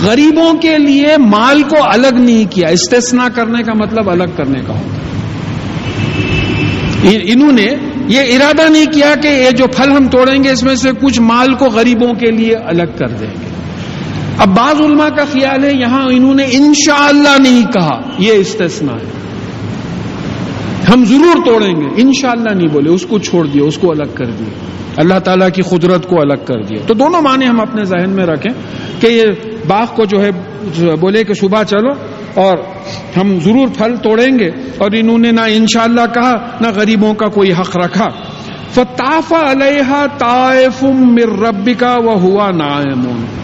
غریبوں 0.04 0.54
کے 0.54 0.78
لیے 0.78 1.08
مال 1.18 1.64
کو 1.64 1.76
الگ 1.82 2.14
نہیں 2.14 2.52
کیا۔ 2.52 2.68
استثنا 2.68 3.28
کرنے 3.36 3.64
کا 3.64 3.74
مطلب 3.74 4.10
الگ 4.10 4.32
کرنے 4.38 4.60
کا 4.68 4.74
ہوتا 4.74 4.98
انہوں 7.24 7.52
نے 7.52 7.68
یہ 8.08 8.20
ارادہ 8.20 8.70
نہیں 8.70 8.86
کیا 8.86 9.16
کہ 9.22 9.28
یہ 9.28 9.52
جو 9.52 9.68
پھل 9.68 9.92
ہم 9.92 10.08
توڑیں 10.08 10.44
گے، 10.44 10.52
اس 10.52 10.64
میں 10.64 10.76
سے 10.76 10.90
کچھ 11.02 11.22
مال 11.22 11.54
کو 11.54 11.66
غریبوں 11.66 12.14
کے 12.14 12.32
لیے 12.32 12.56
الگ 12.56 12.98
کر 12.98 13.08
دیں 13.08 13.28
گے۔ 13.28 13.51
اب 14.42 14.58
بعض 14.58 14.82
علماء 14.82 15.10
کا 15.10 15.26
خیال 15.26 15.64
ہے 15.64 15.72
یہاں 15.74 16.06
انہوں 16.12 16.36
نے 16.36 16.44
انشاءاللہ 16.52 17.42
نہیں 17.42 17.72
کہا، 17.72 18.02
یہ 18.20 18.34
استثنا 18.34 18.94
ہے۔ 18.94 19.06
ہم 20.94 21.06
ضرور 21.06 21.46
توڑیں 21.46 21.76
گے، 21.76 22.02
انشاءاللہ 22.02 22.50
نہیں 22.54 22.68
بولے، 22.68 22.90
اس 22.90 23.06
کو 23.06 23.20
چھوڑ 23.20 23.48
دیا، 23.48 23.64
اس 23.64 23.78
کو 23.78 23.92
الگ 23.92 24.16
کر 24.16 24.26
دیا۔ 24.26 24.50
اللہ 24.98 25.20
تعالیٰ 25.20 25.50
کی 25.54 25.62
قدرت 25.62 26.08
کو 26.08 26.22
الگ 26.22 26.46
کر 26.48 26.62
دیا۔ 26.62 26.88
تو 26.88 26.94
دونوں 26.94 27.22
معنی 27.22 27.48
ہم 27.48 27.62
اپنے 27.62 27.86
ذہن 27.86 28.10
میں 28.10 28.26
رکھیں 28.26 28.54
کہ 29.02 29.08
یہ 29.08 29.24
باغ 29.68 29.86
کو 29.96 30.06
جو 30.06 30.22
ہے، 30.22 30.32
بولے 30.96 31.24
کہ 31.24 31.34
صبح 31.34 31.64
چلو 31.64 31.90
اور 32.42 32.58
ہم 33.18 33.40
ضرور 33.40 33.68
پھل 33.78 33.96
توڑیں 33.96 34.40
گے 34.40 34.50
اور 34.78 34.90
انہوں 34.94 35.18
نے 35.18 35.32
نہ 35.32 35.42
انشاءاللہ 35.48 36.14
کہا، 36.14 36.32
نہ 36.62 36.68
غریبوں 36.76 37.14
کا 37.14 37.28
کوئی 37.28 37.52
حق 37.52 37.78
رکھا۔ 37.78 38.08
فتاف 38.70 39.34
علیہ 39.34 40.06
طائف 40.18 40.84
من 40.84 41.44
ربکا 41.46 41.96
و 41.98 42.20
ہوا 42.20 42.52
نائمون 42.52 43.41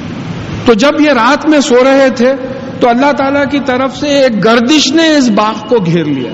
تو 0.68 0.74
جب 0.74 1.02
یہ 1.02 1.10
رات 1.10 1.50
میں 1.50 1.60
سو 1.60 1.76
رہے 1.84 2.10
تھے 2.16 2.34
تو 2.80 2.90
اللہ 2.90 3.12
تعالی 3.12 3.40
کی 3.52 3.60
طرف 3.66 3.98
سے 3.98 4.08
ایک 4.08 4.44
گردش 4.44 4.92
نے 4.92 5.16
اس 5.16 5.30
باغ 5.30 5.68
کو 5.68 5.76
گھیر 5.86 6.06
لیا۔ 6.06 6.34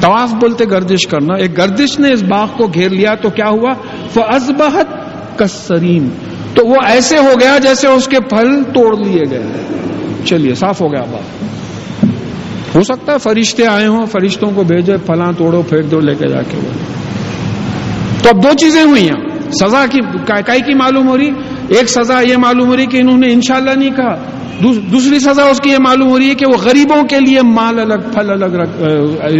طواف 0.00 0.34
بولتے 0.34 0.64
گردش 0.70 1.06
کرنا۔ 1.06 1.34
ایک 1.34 1.58
گردش 1.58 1.98
نے 1.98 2.12
اس 2.12 2.22
باغ 2.22 2.48
کو 2.56 2.66
گھیر 2.66 2.90
لیا 2.90 3.14
تو 3.14 3.30
کیا 3.30 3.48
ہوا؟ 3.48 3.72
فازبہت 4.14 4.86
کسرین 5.38 6.08
تو 6.54 6.66
وہ 6.66 6.74
ایسے 6.84 7.18
ہو 7.18 7.32
گیا 7.40 7.58
جیسے 7.58 7.88
اس 7.88 8.08
کے 8.08 8.20
پھل 8.20 8.62
توڑ 8.64 9.06
لیے 9.06 9.22
گئے۔ 9.30 9.46
چلیے، 10.24 10.54
صاف 10.54 10.80
ہو 10.80 10.92
گیا 10.92 11.04
باغ۔ 11.04 11.44
ہو 12.74 12.82
سکتا 12.82 13.12
ہے 13.12 13.18
فرشتے 13.18 13.66
آئے 13.66 13.86
ہوں، 13.86 14.06
فرشتوں 14.06 14.50
کو 14.54 14.62
بھیجے، 14.62 14.96
پھلاں 14.96 15.32
توڑو 15.38 15.62
پھینک 15.62 15.90
دو، 15.90 16.00
لے 16.00 16.14
کے 16.14 16.28
جا 16.28 16.42
کے۔ 16.42 16.56
تو 18.22 18.28
اب 18.28 18.42
دو 18.42 18.48
چیزیں 18.60 18.82
ہوئی 18.82 19.08
ہیں۔ 19.08 19.28
سزا 19.50 19.84
کی، 19.90 19.98
کائی 20.26 20.60
کی 20.60 20.74
معلوم 20.74 21.08
ہو 21.08 21.18
رہی؟ 21.18 21.30
ایک 21.68 21.88
سزا 21.88 22.20
یہ 22.20 22.36
معلوم 22.36 22.68
ہو 22.68 22.76
رہی 22.76 22.86
کہ 22.86 22.96
انہوں 22.96 23.18
نے 23.18 23.32
انشاءاللہ 23.32 23.70
نہیں 23.70 23.90
کہا۔ 23.90 24.14
دوسری 24.92 25.18
سزا 25.18 25.44
اس 25.44 25.60
کی 25.60 25.70
یہ 25.70 25.78
معلوم 25.78 26.08
ہو 26.08 26.18
رہی 26.18 26.28
ہے 26.28 26.34
کہ 26.34 26.46
وہ 26.46 26.56
غریبوں 26.64 27.02
کے 27.02 27.20
لیے 27.20 27.42
مال 27.42 27.80
الگ، 27.80 28.10
پھل 28.14 28.30
الگ 28.30 28.56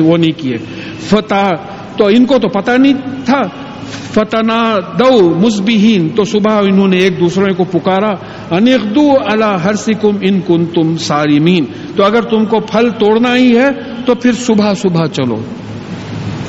وہ 0.05 0.17
نہیں 0.17 0.41
کیے۔ 0.41 0.57
فتح 1.01 1.51
تو 1.97 2.07
ان 2.07 2.25
کو 2.25 2.39
تو 2.39 2.49
پتہ 2.49 2.71
نہیں 2.71 2.93
تھا۔ 3.25 3.41
فتنا 4.15 4.75
دو 4.99 5.35
مسبہین 5.35 6.09
تو 6.09 6.25
صبح 6.25 6.61
انہوں 6.63 6.89
نے 6.89 6.97
ایک 6.97 7.21
دوسرے 7.21 7.53
کو 7.53 7.65
پکارا۔ 7.65 8.11
انخدو 8.51 9.11
اللہ 9.33 9.57
ہر 9.65 9.75
سکم 9.75 10.17
ان 10.21 10.41
کن 10.47 10.67
تم 10.67 10.97
ساری 10.97 11.61
تو 11.97 12.05
اگر 12.05 12.23
تم 12.23 12.45
کو 12.45 12.61
پھل 12.61 12.91
توڑنا 12.91 13.37
ہی 13.37 13.59
ہے، 13.59 13.69
تو 14.07 14.15
پھر 14.15 14.33
صبح 14.33 14.75
صبح 14.75 15.07
چلو۔ 15.07 15.37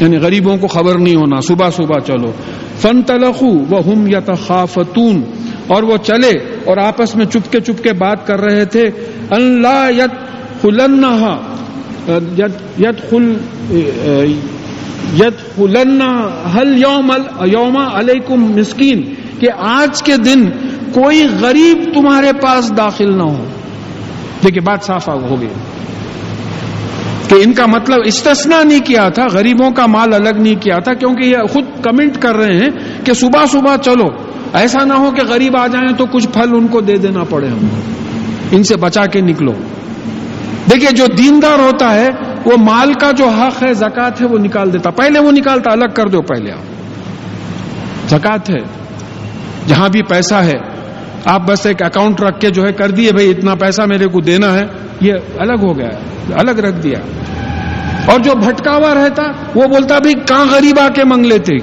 یعنی 0.02 0.18
غریبوں 0.18 0.58
کو 0.58 0.68
خبر 0.68 1.00
نہیں 1.00 1.16
ہونا، 1.16 1.42
صبح 1.42 1.70
صبح 1.70 2.00
چلو۔ 2.00 2.32
فن 2.78 3.02
تلخو 3.02 3.48
وہ 3.48 3.80
ہم 3.88 4.08
یتخافتون۔ 4.08 5.22
اور 5.70 5.84
وہ 5.84 5.98
چلے 5.98 6.32
اور 6.66 6.78
آپس 6.78 7.16
میں 7.16 7.26
چپکے 7.26 7.60
چپکے 7.60 7.94
بات 7.94 8.28
کر 8.28 8.40
رہے 8.40 8.66
تھے۔ 8.66 8.90
اللہ 9.30 9.90
یت 9.98 10.12
خلنہا 10.62 11.56
یت 12.80 13.10
خل 13.10 13.34
یت 15.20 15.56
خلنا 15.56 16.30
حل 16.56 16.78
یوم 16.78 17.12
یوم 17.46 17.78
علیکم 17.78 18.42
مسکین، 18.42 19.16
کہ 19.40 19.48
آج 19.58 20.04
کے 20.04 20.18
دن 20.18 20.50
کوئی 20.94 21.28
غریب 21.40 21.94
تمہارے 21.94 22.32
پاس 22.42 22.78
داخل 22.78 23.18
نہ 23.18 23.24
ہو۔ 23.24 23.46
دیکھیے 24.44 24.62
بات 24.62 24.84
صاف 24.84 25.10
ہو 25.10 25.42
گئی۔ 25.42 25.50
کہ 27.28 27.36
ان 27.46 27.54
کا 27.54 27.66
مطلب 27.66 27.98
استثنا 28.06 28.64
نہیں 28.64 28.80
کیا 28.80 29.10
تھا، 29.10 29.28
غریبوں 29.32 29.72
کا 29.72 29.86
مال 29.86 30.14
الگ 30.14 30.42
نہیں 30.42 30.56
کیا 30.56 30.80
تھا، 30.80 30.94
کیونکہ 30.94 31.26
یہ 31.26 31.38
خود 31.50 31.64
کمنٹ 31.84 32.18
کر 32.20 32.36
رہے 32.36 32.58
ہیں 32.58 32.70
کہ 33.06 33.14
صبح 33.14 33.46
صبح 33.46 33.76
چلو۔ 33.78 34.29
ایسا 34.54 34.86
نہ 34.86 34.94
ہو 34.94 35.12
کہ 35.12 35.22
غریب 35.28 35.58
آ 35.58 35.68
جائیں 35.68 35.98
تو 35.98 36.06
کچھ 36.06 36.28
پھل 36.28 36.50
ان 36.52 36.68
کو 36.68 36.82
دے 36.82 36.98
دینا 36.98 37.24
پڑے 37.24 37.48
ہم۔ 37.48 37.68
ان 38.52 38.64
سے 38.64 38.78
بچا 38.78 39.06
کے 39.06 39.22
نکلو۔ 39.22 39.52
دیکھیے، 40.72 40.92
جو 40.92 41.06
دیندار 41.18 41.60
ہوتا 41.60 41.96
ہے، 41.96 42.08
وہ 42.46 42.52
مال 42.58 42.94
کا 42.94 43.12
جو 43.12 43.28
حق 43.28 43.64
ہے 43.64 43.74
زکات 43.74 44.22
ہے، 44.22 44.28
وہ 44.28 44.38
نکال 44.38 44.74
دیتا۔ 44.74 44.90
پہلے 44.90 45.20
وہ 45.20 45.32
نکالتا، 45.32 45.72
الگ 45.72 45.94
کر 45.96 46.06
دو 46.06 46.22
پہلے 46.22 46.52
آپ۔ 46.52 46.64
زکات 48.10 48.50
ہے، 48.50 48.60
جہاں 49.68 49.90
بھی 49.90 50.02
پیسہ 50.02 50.36
ہے، 50.36 50.80
آپ 51.26 51.42
بس 51.48 51.66
ایک 51.66 51.84
اکاؤنٹ 51.84 52.22
رکھ 52.22 52.40
کے 52.40 52.50
جو 52.50 52.68
ہے 52.68 52.74
کر 52.74 52.92
دیے 52.92 53.12
بھائی 53.12 53.30
اتنا 53.30 53.56
پیسہ 53.56 53.82
میرے 53.82 54.08
کو 54.08 54.22
دینا 54.22 54.54
ہے۔ 54.54 54.66
یہ 55.02 55.14
الگ 55.38 55.60
ہو 55.62 55.78
گیا 55.78 55.90
الگ 56.34 56.52
رکھ 56.52 56.82
دیا۔ 56.84 57.00
اور 58.06 58.20
جو 58.20 58.32
بھٹکاوا 58.36 58.94
رہتا، 58.94 59.24
وہ 59.56 59.64
بولتا 59.66 60.00
بھائی 60.00 60.14
کہاں 60.14 60.46
غریب 60.52 60.80
آ 60.80 60.90
کے 60.90 61.04
منگ 61.04 61.26
لیتے؟ 61.26 61.54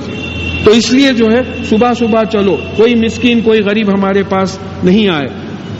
تو 0.65 0.71
اس 0.71 0.93
لیے 0.93 1.13
جو 1.13 1.27
ہے 1.27 1.65
صبح 1.69 1.93
صبح 1.99 2.25
چلو، 2.25 2.57
کوئی 2.77 2.95
مسکین، 2.95 3.41
کوئی 3.41 3.61
غریب 3.61 3.89
ہمارے 3.99 4.23
پاس 4.23 4.59
نہیں 4.85 5.09
آئے۔ 5.09 5.27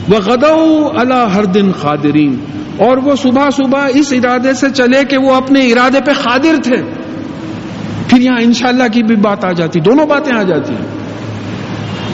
وہ 0.09 0.17
غدو 0.17 0.89
اللہ 0.97 1.27
ہر 1.35 1.45
دن 1.45 1.71
قادرین 1.71 2.39
اور 2.77 2.97
وہ 2.97 3.15
صبح 3.15 3.49
صبح 3.49 3.89
اس 3.93 4.13
ارادے 4.13 4.53
سے 4.53 4.67
چلے 4.69 5.03
کہ 5.09 5.17
وہ 5.17 5.35
اپنے 5.35 5.59
ارادے 5.67 5.99
پہ 6.05 6.11
قادر 6.11 6.55
تھے۔ 6.63 6.77
پھر 8.07 8.21
یہاں 8.21 8.41
انشاءاللہ 8.41 8.83
کی 8.93 9.03
بھی 9.03 9.15
بات 9.15 9.45
آ 9.45 9.51
جاتی، 9.51 9.79
دونوں 9.79 10.05
باتیں 10.05 10.37
آ 10.37 10.43
جاتی 10.43 10.73
ہیں۔ 10.73 10.97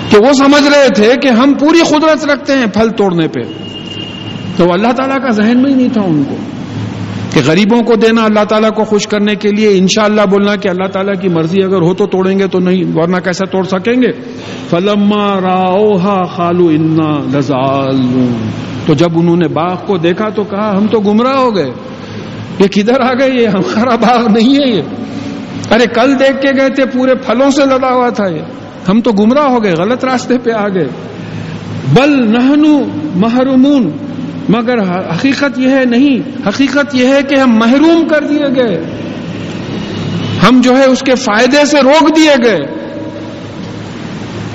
کہ 0.09 0.17
وہ 0.17 0.33
سمجھ 0.33 0.63
رہے 0.63 0.87
تھے 0.95 1.13
کہ 1.21 1.27
ہم 1.27 1.53
پوری 1.53 1.79
قدرت 1.89 2.25
رکھتے 2.25 2.53
ہیں 2.53 2.65
پھل 2.65 2.89
توڑنے 2.89 3.27
پہ۔ 3.27 3.39
تو 4.57 4.73
اللہ 4.73 4.91
تعالیٰ 4.91 5.17
کا 5.17 5.29
ذہن 5.29 5.61
میں 5.61 5.71
ہی 5.71 5.75
نہیں 5.75 5.89
تھا 5.93 6.01
ان 6.01 6.23
کو۔ 6.23 6.37
کہ 7.33 7.41
غریبوں 7.45 7.81
کو 7.81 7.95
دینا 7.95 8.23
اللہ 8.23 8.43
تعالیٰ 8.43 8.69
کو 8.69 8.83
خوش 8.83 9.07
کرنے 9.07 9.35
کے 9.35 9.49
لیے 9.49 9.77
انشاءاللہ 9.77 10.21
اللہ 10.21 10.31
بولنا 10.31 10.55
کہ 10.55 10.69
اللہ 10.69 10.87
تعالیٰ 10.87 11.13
کی 11.21 11.29
مرضی 11.29 11.63
اگر 11.63 11.81
ہو 11.81 11.93
تو 11.93 12.07
توڑیں 12.07 12.39
گے 12.39 12.47
تو 12.47 12.59
نہیں، 12.59 12.83
ورنہ 12.95 13.17
کیسے 13.17 13.45
توڑ 13.51 13.63
سکیں 13.63 14.01
گے؟ 14.01 14.11
فلما 14.69 15.41
راؤہا 15.41 16.23
خالو 16.23 16.67
انا 16.67 17.37
لزال 17.37 18.01
تو 18.85 18.93
جب 18.93 19.07
انہوں 19.15 19.37
نے 19.37 19.47
باغ 19.47 19.75
کو 19.85 19.97
دیکھا 19.97 20.29
تو 20.29 20.43
کہا، 20.43 20.71
ہم 20.77 20.87
تو 20.87 20.99
گمراہ 20.99 21.37
ہو 21.37 21.55
گئے۔ 21.55 21.71
یہ 22.59 22.67
کدھر 22.67 23.01
آ 23.01 23.13
گئے؟ 23.13 23.41
یہ 23.41 23.47
ہمارا 23.47 23.95
باغ 23.95 24.27
نہیں 24.31 24.55
ہے 24.55 24.75
یہ۔ 24.75 24.81
ارے، 25.71 25.85
کل 25.93 26.19
دیکھ 26.19 26.41
کے 26.41 26.59
گئے 26.59 26.69
تھے، 26.69 26.85
پورے 26.85 27.15
پھلوں 27.15 27.49
سے 27.51 27.61
لدا 27.65 27.93
ہوا 27.93 28.09
تھا 28.09 28.25
یہ۔ 28.27 28.41
ہم 28.89 29.01
تو 29.01 29.11
گمراہ 29.11 29.45
ہو 29.45 29.63
گئے، 29.63 29.71
غلط 29.71 30.05
راستے 30.05 30.37
پہ 30.37 30.51
آ 30.51 30.67
گئے۔ 30.67 30.87
بل 31.93 32.31
نہنو 32.31 32.81
محرومون 33.15 33.91
مگر 34.49 34.79
حقیقت 34.79 35.59
یہ 35.59 35.69
ہے 35.69 35.85
نہیں، 35.85 36.47
حقیقت 36.47 36.95
یہ 36.95 37.07
ہے 37.07 37.23
کہ 37.29 37.35
ہم 37.35 37.55
محروم 37.55 38.07
کر 38.07 38.23
دیے 38.23 38.55
گئے۔ 38.55 38.83
ہم 40.43 40.61
جو 40.61 40.77
ہے 40.77 40.85
اس 40.85 40.99
کے 40.99 41.15
فائدے 41.15 41.65
سے 41.65 41.77
روک 41.83 42.15
دیے 42.15 42.33
گئے۔ 42.43 42.83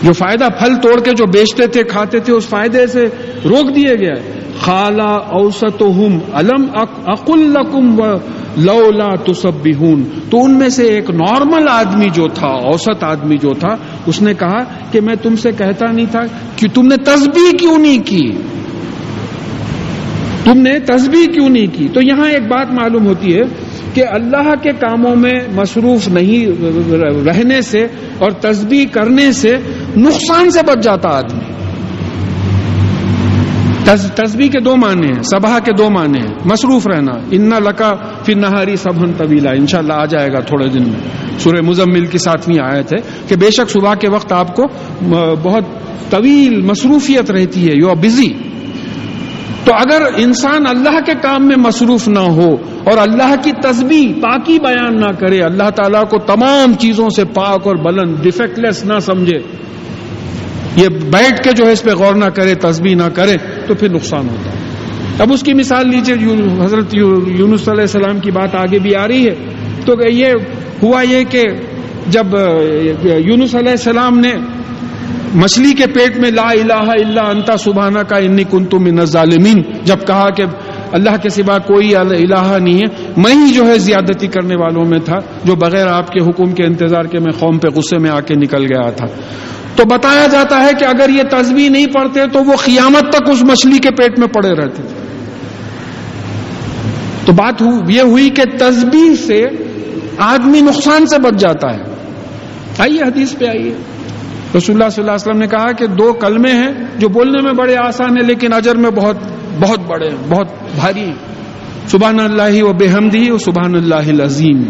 جو 0.03 0.13
فائدہ 0.13 0.49
پھل 0.59 0.77
توڑ 0.77 1.01
کے 1.01 1.11
جو 1.11 1.27
بیچتے 1.27 1.67
تھے، 1.67 1.83
کھاتے 1.83 2.21
تھے، 2.21 2.33
اس 2.33 2.49
فائدے 2.49 2.87
سے 2.87 3.07
روک 3.45 3.77
دیے 3.77 3.95
گئے۔ 4.01 4.41
خالہ 4.61 5.03
اوسط 5.03 5.83
علم 6.35 6.67
اقل 7.07 7.57
و 7.57 8.17
لولا 8.57 9.17
تو 9.17 9.33
سب 9.33 9.65
تو 10.31 10.45
ان 10.45 10.55
میں 10.55 10.69
سے 10.69 10.83
ایک 10.83 11.11
نارمل 11.11 11.69
آدمی 11.69 12.09
جو 12.15 12.29
تھا، 12.29 12.49
اوسط 12.49 13.05
آدمی 13.05 13.37
جو 13.37 13.55
تھا، 13.55 13.77
اس 14.07 14.23
نے 14.23 14.35
کہا 14.35 14.63
کہ 14.91 15.01
میں 15.01 15.15
تم 15.23 15.37
سے 15.37 15.53
کہتا 15.53 15.93
نہیں 15.93 16.07
تھا 16.11 16.21
کہ 16.57 16.69
تم 16.75 16.87
نے 16.87 16.97
تسبیح 16.97 17.57
کیوں 17.59 17.79
نہیں 17.79 17.99
کی؟ 18.07 18.31
تم 20.49 20.59
نے 20.59 20.79
تسبیح 20.79 21.27
کیوں 21.27 21.49
نہیں 21.49 21.67
کی؟ 21.73 21.89
تو 21.93 22.01
یہاں 22.03 22.29
ایک 22.29 22.43
بات 22.43 22.71
معلوم 22.71 23.07
ہوتی 23.07 23.35
ہے 23.35 23.43
کہ 23.95 24.05
اللہ 24.07 24.55
کے 24.63 24.71
کاموں 24.73 25.17
میں 25.17 25.35
مصروف 25.53 26.09
نہیں، 26.09 26.47
رہنے 27.27 27.61
سے 27.61 27.87
اور 28.19 28.31
تسبیح 28.31 28.87
کرنے 28.93 29.33
سے 29.33 29.57
نقصان 29.97 30.51
سے 30.51 30.61
بچ 30.67 30.85
جاتا 30.85 31.09
آدمی۔ 31.09 31.53
تصبی 34.15 34.49
کے 34.49 34.61
دو 34.61 34.77
معنی 34.77 35.07
ہیں، 35.07 35.23
صبح 35.23 35.59
کے 35.59 35.73
دو 35.73 35.91
معنی 35.91 36.19
ہیں، 36.19 36.35
مصروف 36.45 36.87
رہنا۔ 36.87 37.13
ان 37.31 37.51
لکا 37.51 37.95
پھر 38.25 38.37
نہاری 38.37 38.77
سبھن 38.77 39.13
طویلا 39.13 39.51
ان 39.51 39.67
شاء 39.67 39.79
اللہ 39.79 39.93
آ 39.93 40.05
جائے 40.05 40.29
گا 40.33 40.41
تھوڑے 40.41 40.69
دن 40.69 40.83
میں۔ 40.83 41.39
سورہ 41.39 41.61
مزمل 41.61 42.07
کی 42.07 42.19
ساتویں 42.19 42.75
آیت 42.75 42.93
ہے 42.93 43.29
کہ 43.29 43.37
بے 43.37 43.51
شک 43.51 43.71
صبح 43.71 43.95
کے 43.95 44.09
وقت 44.09 44.33
آپ 44.33 44.57
کو 44.57 44.63
بہت 45.43 45.65
طویل 46.11 46.61
مصروفیت 46.61 47.31
رہتی 47.31 47.69
ہے، 47.69 47.73
یو 47.75 47.91
آر 47.91 47.95
بزی۔ 47.95 48.33
تو 49.69 49.75
اگر 49.75 50.03
انسان 50.17 50.63
اللہ 50.69 50.99
کے 51.07 51.13
کام 51.23 51.47
میں 51.47 51.57
مصروف 51.57 52.09
نہ 52.09 52.19
ہو 52.19 52.53
اور 52.85 52.99
اللہ 52.99 53.35
کی 53.43 53.51
تسبیح 53.53 54.13
پاکی 54.23 54.59
بیان 54.59 54.97
نہ 55.01 55.11
کرے، 55.19 55.41
اللہ 55.41 55.71
تعالیٰ 55.71 56.09
کو 56.09 56.19
تمام 56.19 56.75
چیزوں 56.75 57.09
سے 57.09 57.25
پاک 57.25 57.67
اور 57.67 57.77
بلند 57.77 58.17
ڈیفیکٹ 58.23 58.59
لیس 58.59 58.85
نہ 58.85 58.99
سمجھے، 58.99 59.39
یہ 60.77 60.89
بیٹھ 60.89 61.43
کے 61.45 61.53
جو 61.53 61.67
ہے 61.67 61.73
اس 61.73 61.83
پہ 61.83 61.91
غور 61.91 62.15
نہ 62.15 62.25
کرے، 62.25 62.55
تسبیح 62.55 62.95
نہ 62.95 63.09
کرے، 63.15 63.37
تو 63.67 63.75
پھر 63.75 63.89
نقصان 63.89 64.29
ہوتا 64.29 64.51
ہے۔ 64.51 64.57
اب 65.19 65.33
اس 65.33 65.43
کی 65.43 65.55
مثال 65.55 65.89
لیجیے 65.91 66.17
حضرت 66.65 66.95
یونس 66.95 67.69
علیہ 67.69 67.81
السلام 67.81 68.19
کی 68.19 68.31
بات 68.31 68.55
آگے 68.55 68.79
بھی 68.79 68.97
آ 68.97 69.09
رہی 69.09 69.29
ہے۔ 69.29 69.35
تو 69.85 70.09
یہ 70.09 70.33
ہوا 70.83 71.03
یہ 71.03 71.25
کہ 71.25 71.43
جب 72.07 72.27
یونس 73.03 73.55
علیہ 73.55 73.71
السلام 73.71 74.19
نے 74.19 74.33
مچھلی 75.35 75.73
کے 75.73 75.87
پیٹ 75.87 76.17
میں 76.17 76.31
لا 76.31 76.51
الہ 76.51 76.73
الا 76.73 77.31
انتا 77.31 77.57
سبحانہ 77.57 77.99
کا 77.99 78.17
انی 78.17 78.45
کنتم 78.51 78.85
من 78.85 78.99
الظالمین۔ 78.99 79.63
جب 79.85 79.97
کہا 80.07 80.31
کہ 80.31 80.45
اللہ 80.93 81.17
کے 81.23 81.29
سوا 81.29 81.59
کوئی 81.59 81.97
الہ 81.97 82.57
نہیں 82.59 82.79
ہے، 82.79 83.13
میں 83.17 83.35
ہی 83.35 83.53
جو 83.53 83.67
ہے 83.67 83.79
زیادتی 83.79 84.27
کرنے 84.27 84.55
والوں 84.55 84.85
میں 84.85 84.99
تھا، 84.99 85.19
جو 85.45 85.55
بغیر 85.55 85.87
آپ 85.87 86.11
کے 86.11 86.21
حکم 86.21 86.53
کے 86.53 86.65
انتظار 86.65 87.05
کے 87.05 87.19
میں 87.19 87.33
قوم 87.39 87.59
پہ 87.59 87.69
غصے 87.69 87.99
میں 87.99 88.11
آ 88.11 88.21
کے 88.21 88.35
نکل 88.35 88.63
گیا 88.63 88.91
تھا۔ 88.91 89.07
تو 89.77 89.85
بتایا 89.85 90.27
جاتا 90.27 90.65
ہے 90.65 90.71
کہ 90.79 90.85
اگر 90.85 91.09
یہ 91.09 91.23
تصویر 91.31 91.71
نہیں 91.71 91.87
پڑھتے 91.87 92.21
تو 92.33 92.45
وہ 92.45 92.57
قیامت 92.65 93.13
تک 93.13 93.23
اس 93.27 93.45
مچھلی 93.45 93.79
کے 93.79 93.91
پیٹ 93.91 94.19
میں 94.19 94.29
پڑے 94.29 94.51
رہتے۔ 94.51 94.83
تھے 94.83 95.07
تو 97.25 97.33
بات 97.33 97.63
یہ 97.89 98.01
ہوئی 98.01 98.31
کہ 98.31 98.43
تصویر 98.59 99.15
سے 99.27 99.43
آدمی 100.19 100.61
نقصان 100.61 101.07
سے 101.07 101.19
بچ 101.19 101.41
جاتا 101.41 101.75
ہے۔ 101.75 101.83
آئیے 102.79 103.03
حدیث 103.03 103.39
پہ 103.39 103.47
آئیے۔ 103.47 103.75
رسول 104.57 104.77
اللہ 104.77 104.89
صلی 104.89 105.03
اللہ 105.03 105.13
علیہ 105.13 105.29
وسلم 105.29 105.39
نے 105.39 105.47
کہا 105.47 105.73
کہ 105.73 105.87
دو 105.87 106.13
کلمے 106.13 106.53
ہیں 106.53 106.73
جو 106.99 107.09
بولنے 107.09 107.43
میں 107.43 107.53
بڑے 107.53 107.77
آسان 107.77 108.11
ہیں، 108.11 108.27
لیکن 108.27 108.53
اجر 108.53 108.77
میں 108.77 108.91
بہت 108.91 109.17
بہت 109.61 109.81
بڑے 109.81 110.09
بہت 110.29 110.49
بھاری 110.75 111.13
سبحان 111.89 112.21
اللہ 112.21 112.63
و 112.63 112.73
بے 112.73 112.89
حمدی 112.89 113.31
و 113.31 113.39
سبحان 113.39 113.75
اللہ 113.75 114.23
عظیم 114.23 114.63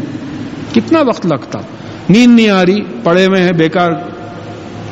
کتنا 0.75 1.01
وقت 1.01 1.27
لگتا؟ 1.27 1.59
نیند 2.09 2.35
نہیں 2.35 2.49
آ 2.49 2.67
رہی، 2.67 2.81
پڑے 3.03 3.27
ہوئے 3.27 3.43
ہیں، 3.43 3.53
بیکار 3.53 3.91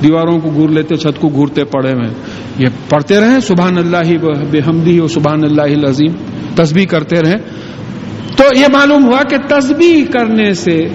دیواروں 0.03 0.39
کو 0.41 0.51
گور 0.51 0.69
لیتے، 0.69 0.95
چھت 0.95 1.21
کو 1.21 1.29
گورتے 1.29 1.65
پڑے 1.65 1.93
ہوئے 1.93 2.07
ہیں۔ 2.07 2.15
یہ 2.59 2.67
پڑھتے 2.89 3.21
رہیں 3.21 3.41
سبحان 3.41 3.79
اللہ 3.79 4.27
بے 4.51 4.59
حمدی 4.59 5.01
و 5.01 5.09
سبحان 5.09 5.45
اللہ 5.45 5.89
عظیم 5.89 6.13
تسبیح 6.55 6.87
کرتے 6.87 7.17
رہیں۔ 7.17 7.39
تو 8.37 8.45
یہ 8.57 8.67
معلوم 8.73 9.05
ہوا 9.05 9.23
کہ 9.23 9.37
تسبیح 9.49 10.05
کرنے 10.13 10.53
سے 10.53 10.89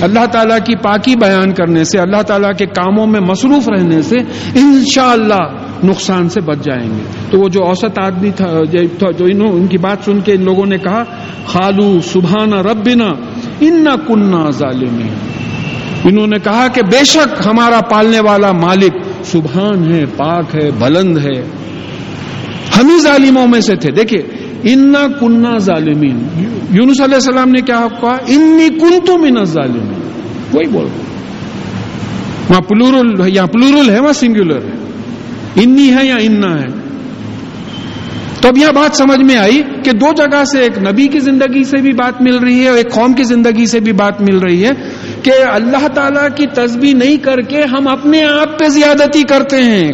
اللہ 0.00 0.26
تعالیٰ 0.32 0.58
کی 0.64 0.76
پاکی 0.76 1.16
بیان 1.16 1.52
کرنے 1.52 1.84
سے، 1.84 1.98
اللہ 1.98 2.22
تعالیٰ 2.22 2.50
کے 2.58 2.66
کاموں 2.66 3.06
میں 3.06 3.20
مصروف 3.20 3.68
رہنے 3.68 4.02
سے 4.02 4.16
انشاءاللہ 4.54 5.56
نقصان 5.84 6.28
سے 6.28 6.40
بچ 6.40 6.58
جائیں 6.64 6.90
گے۔ 6.90 7.04
تو 7.30 7.38
وہ 7.38 7.48
جو 7.48 7.64
اوسط 7.64 7.98
آدمی 7.98 8.30
تھا، 8.30 8.52
جو 9.18 9.24
انہوں، 9.24 9.52
ان 9.52 9.66
کی 9.66 9.78
بات 9.78 10.04
سن 10.04 10.20
کے 10.20 10.32
ان 10.32 10.44
لوگوں 10.44 10.66
نے 10.66 10.78
کہا، 10.78 11.04
خالو 11.46 12.00
سبحانہ 12.00 12.54
ربنا 12.54 13.06
ان 13.60 13.84
کنہ 14.08 14.50
ظالمی 14.50 15.08
انہوں 16.04 16.26
نے 16.26 16.38
کہا 16.44 16.66
کہ 16.68 16.82
بے 16.82 17.04
شک 17.04 17.46
ہمارا 17.46 17.80
پالنے 17.80 18.20
والا 18.20 18.52
مالک 18.52 18.92
سبحان 19.24 19.92
ہے، 19.92 20.04
پاک 20.16 20.44
ہے، 20.54 20.70
بلند 20.78 21.18
ہے۔ 21.18 21.44
ہم 22.78 22.88
ہی 22.88 23.00
ظالموں 23.00 23.46
میں 23.46 23.60
سے 23.60 23.76
تھے۔ 23.76 23.90
دیکھیے 23.90 24.33
انا 24.64 25.06
کنہ 25.20 25.58
ظالمین 25.58 26.24
یونس 26.70 27.00
علیہ 27.00 27.14
السلام 27.14 27.48
نے 27.48 27.60
کیا 27.60 27.86
کہا؟ 28.00 28.16
انی 28.26 28.68
کن 28.68 29.06
تو 29.06 29.18
من 29.18 29.44
ظالمین 29.44 30.10
وہی 30.52 30.68
بول 30.68 30.86
وہاں 32.48 32.60
پلورل 32.60 33.28
یہاں 33.28 33.46
پلورل 33.46 33.90
ہے، 33.90 34.00
وہاں 34.00 34.12
سنگولر 34.12 34.56
ہے۔ 34.56 34.70
انی 35.56 35.94
ہے 35.94 36.06
یا 36.06 36.16
انا 36.20 36.60
ہے۔ 36.60 36.84
تو 38.40 38.48
اب 38.48 38.58
یہاں 38.58 38.72
بات 38.72 38.96
سمجھ 38.96 39.20
میں 39.20 39.36
آئی 39.36 39.62
کہ 39.84 39.92
دو 39.92 40.12
جگہ 40.16 40.44
سے 40.44 40.58
ایک 40.58 40.78
نبی 40.78 41.08
کی 41.08 41.18
زندگی 41.18 41.64
سے 41.64 41.82
بھی 41.82 41.92
بات 41.92 42.22
مل 42.22 42.36
رہی 42.36 42.62
ہے 42.62 42.68
اور 42.68 42.76
ایک 42.76 42.90
قوم 42.90 43.12
کی 43.12 43.22
زندگی 43.22 43.66
سے 43.66 43.80
بھی 43.80 43.92
بات 43.92 44.20
مل 44.20 44.38
رہی 44.38 44.64
ہے 44.64 44.70
کہ 45.22 45.32
اللہ 45.52 45.88
تعالی 45.94 46.20
کی 46.36 46.46
تسبیح 46.46 46.94
نہیں 46.94 47.16
کر 47.16 47.40
کے 47.40 47.62
ہم 47.62 47.88
اپنے 47.88 48.22
آپ 48.22 48.58
پہ 48.58 48.68
زیادتی 48.68 49.22
کرتے 49.22 49.56
ہیں۔ 49.56 49.92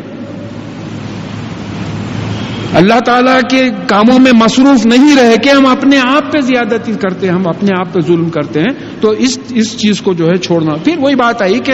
اللہ 2.74 3.00
تعالیٰ 3.06 3.40
کے 3.50 3.70
کاموں 3.86 4.18
میں 4.18 4.32
مصروف 4.32 4.86
نہیں 4.86 5.16
رہ 5.16 5.36
کے 5.36 5.50
ہم 5.50 5.66
اپنے 5.66 5.98
آپ 5.98 6.32
پہ 6.32 6.40
زیادتی 6.40 6.92
کرتے 6.92 7.26
ہیں، 7.26 7.34
ہم 7.34 7.48
اپنے 7.48 7.68
آپ 7.78 7.92
پہ 7.92 8.00
ظلم 8.00 8.30
کرتے 8.30 8.60
ہیں، 8.60 8.88
تو 9.00 9.10
اس 9.10 9.38
اس 9.48 9.78
چیز 9.78 10.00
کو 10.00 10.14
جو 10.14 10.26
ہے 10.26 10.36
چھوڑنا۔ 10.36 10.74
پھر 10.84 10.98
وہی 10.98 11.14
بات 11.14 11.42
آئی 11.42 11.58
کہ 11.58 11.72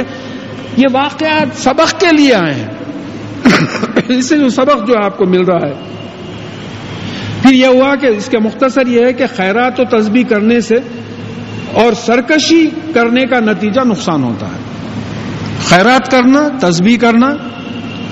یہ 0.76 0.86
واقعات 0.92 1.62
سبق 1.62 2.00
کے 2.00 2.16
لیے 2.16 2.34
آئے 2.34 2.54
ہیں۔ 2.54 2.68
اس 4.08 4.28
سے 4.28 4.36
جو 4.36 4.48
سبق 4.48 4.88
جو 4.88 4.94
آپ 5.04 5.16
کو 5.16 5.26
مل 5.26 5.40
رہا 5.40 5.68
ہے۔ 5.68 5.74
پھر 7.42 7.52
یہ 7.52 7.66
ہوا 7.66 7.94
کہ 7.94 8.06
اس 8.06 8.26
کے 8.26 8.38
مختصر 8.38 8.86
یہ 8.86 9.06
ہے 9.06 9.12
کہ 9.12 9.24
خیرات 9.36 9.80
و 9.80 10.00
تسبیح 10.00 10.24
کرنے 10.24 10.60
سے 10.60 10.74
اور 11.72 11.92
سرکشی 11.92 12.70
کرنے 12.94 13.26
کا 13.26 13.40
نتیجہ 13.40 13.80
نقصان 13.84 14.24
ہوتا 14.24 14.46
ہے۔ 14.46 14.58
خیرات 15.64 16.10
کرنا، 16.10 16.48
تسبیح 16.60 16.96
کرنا 16.98 17.28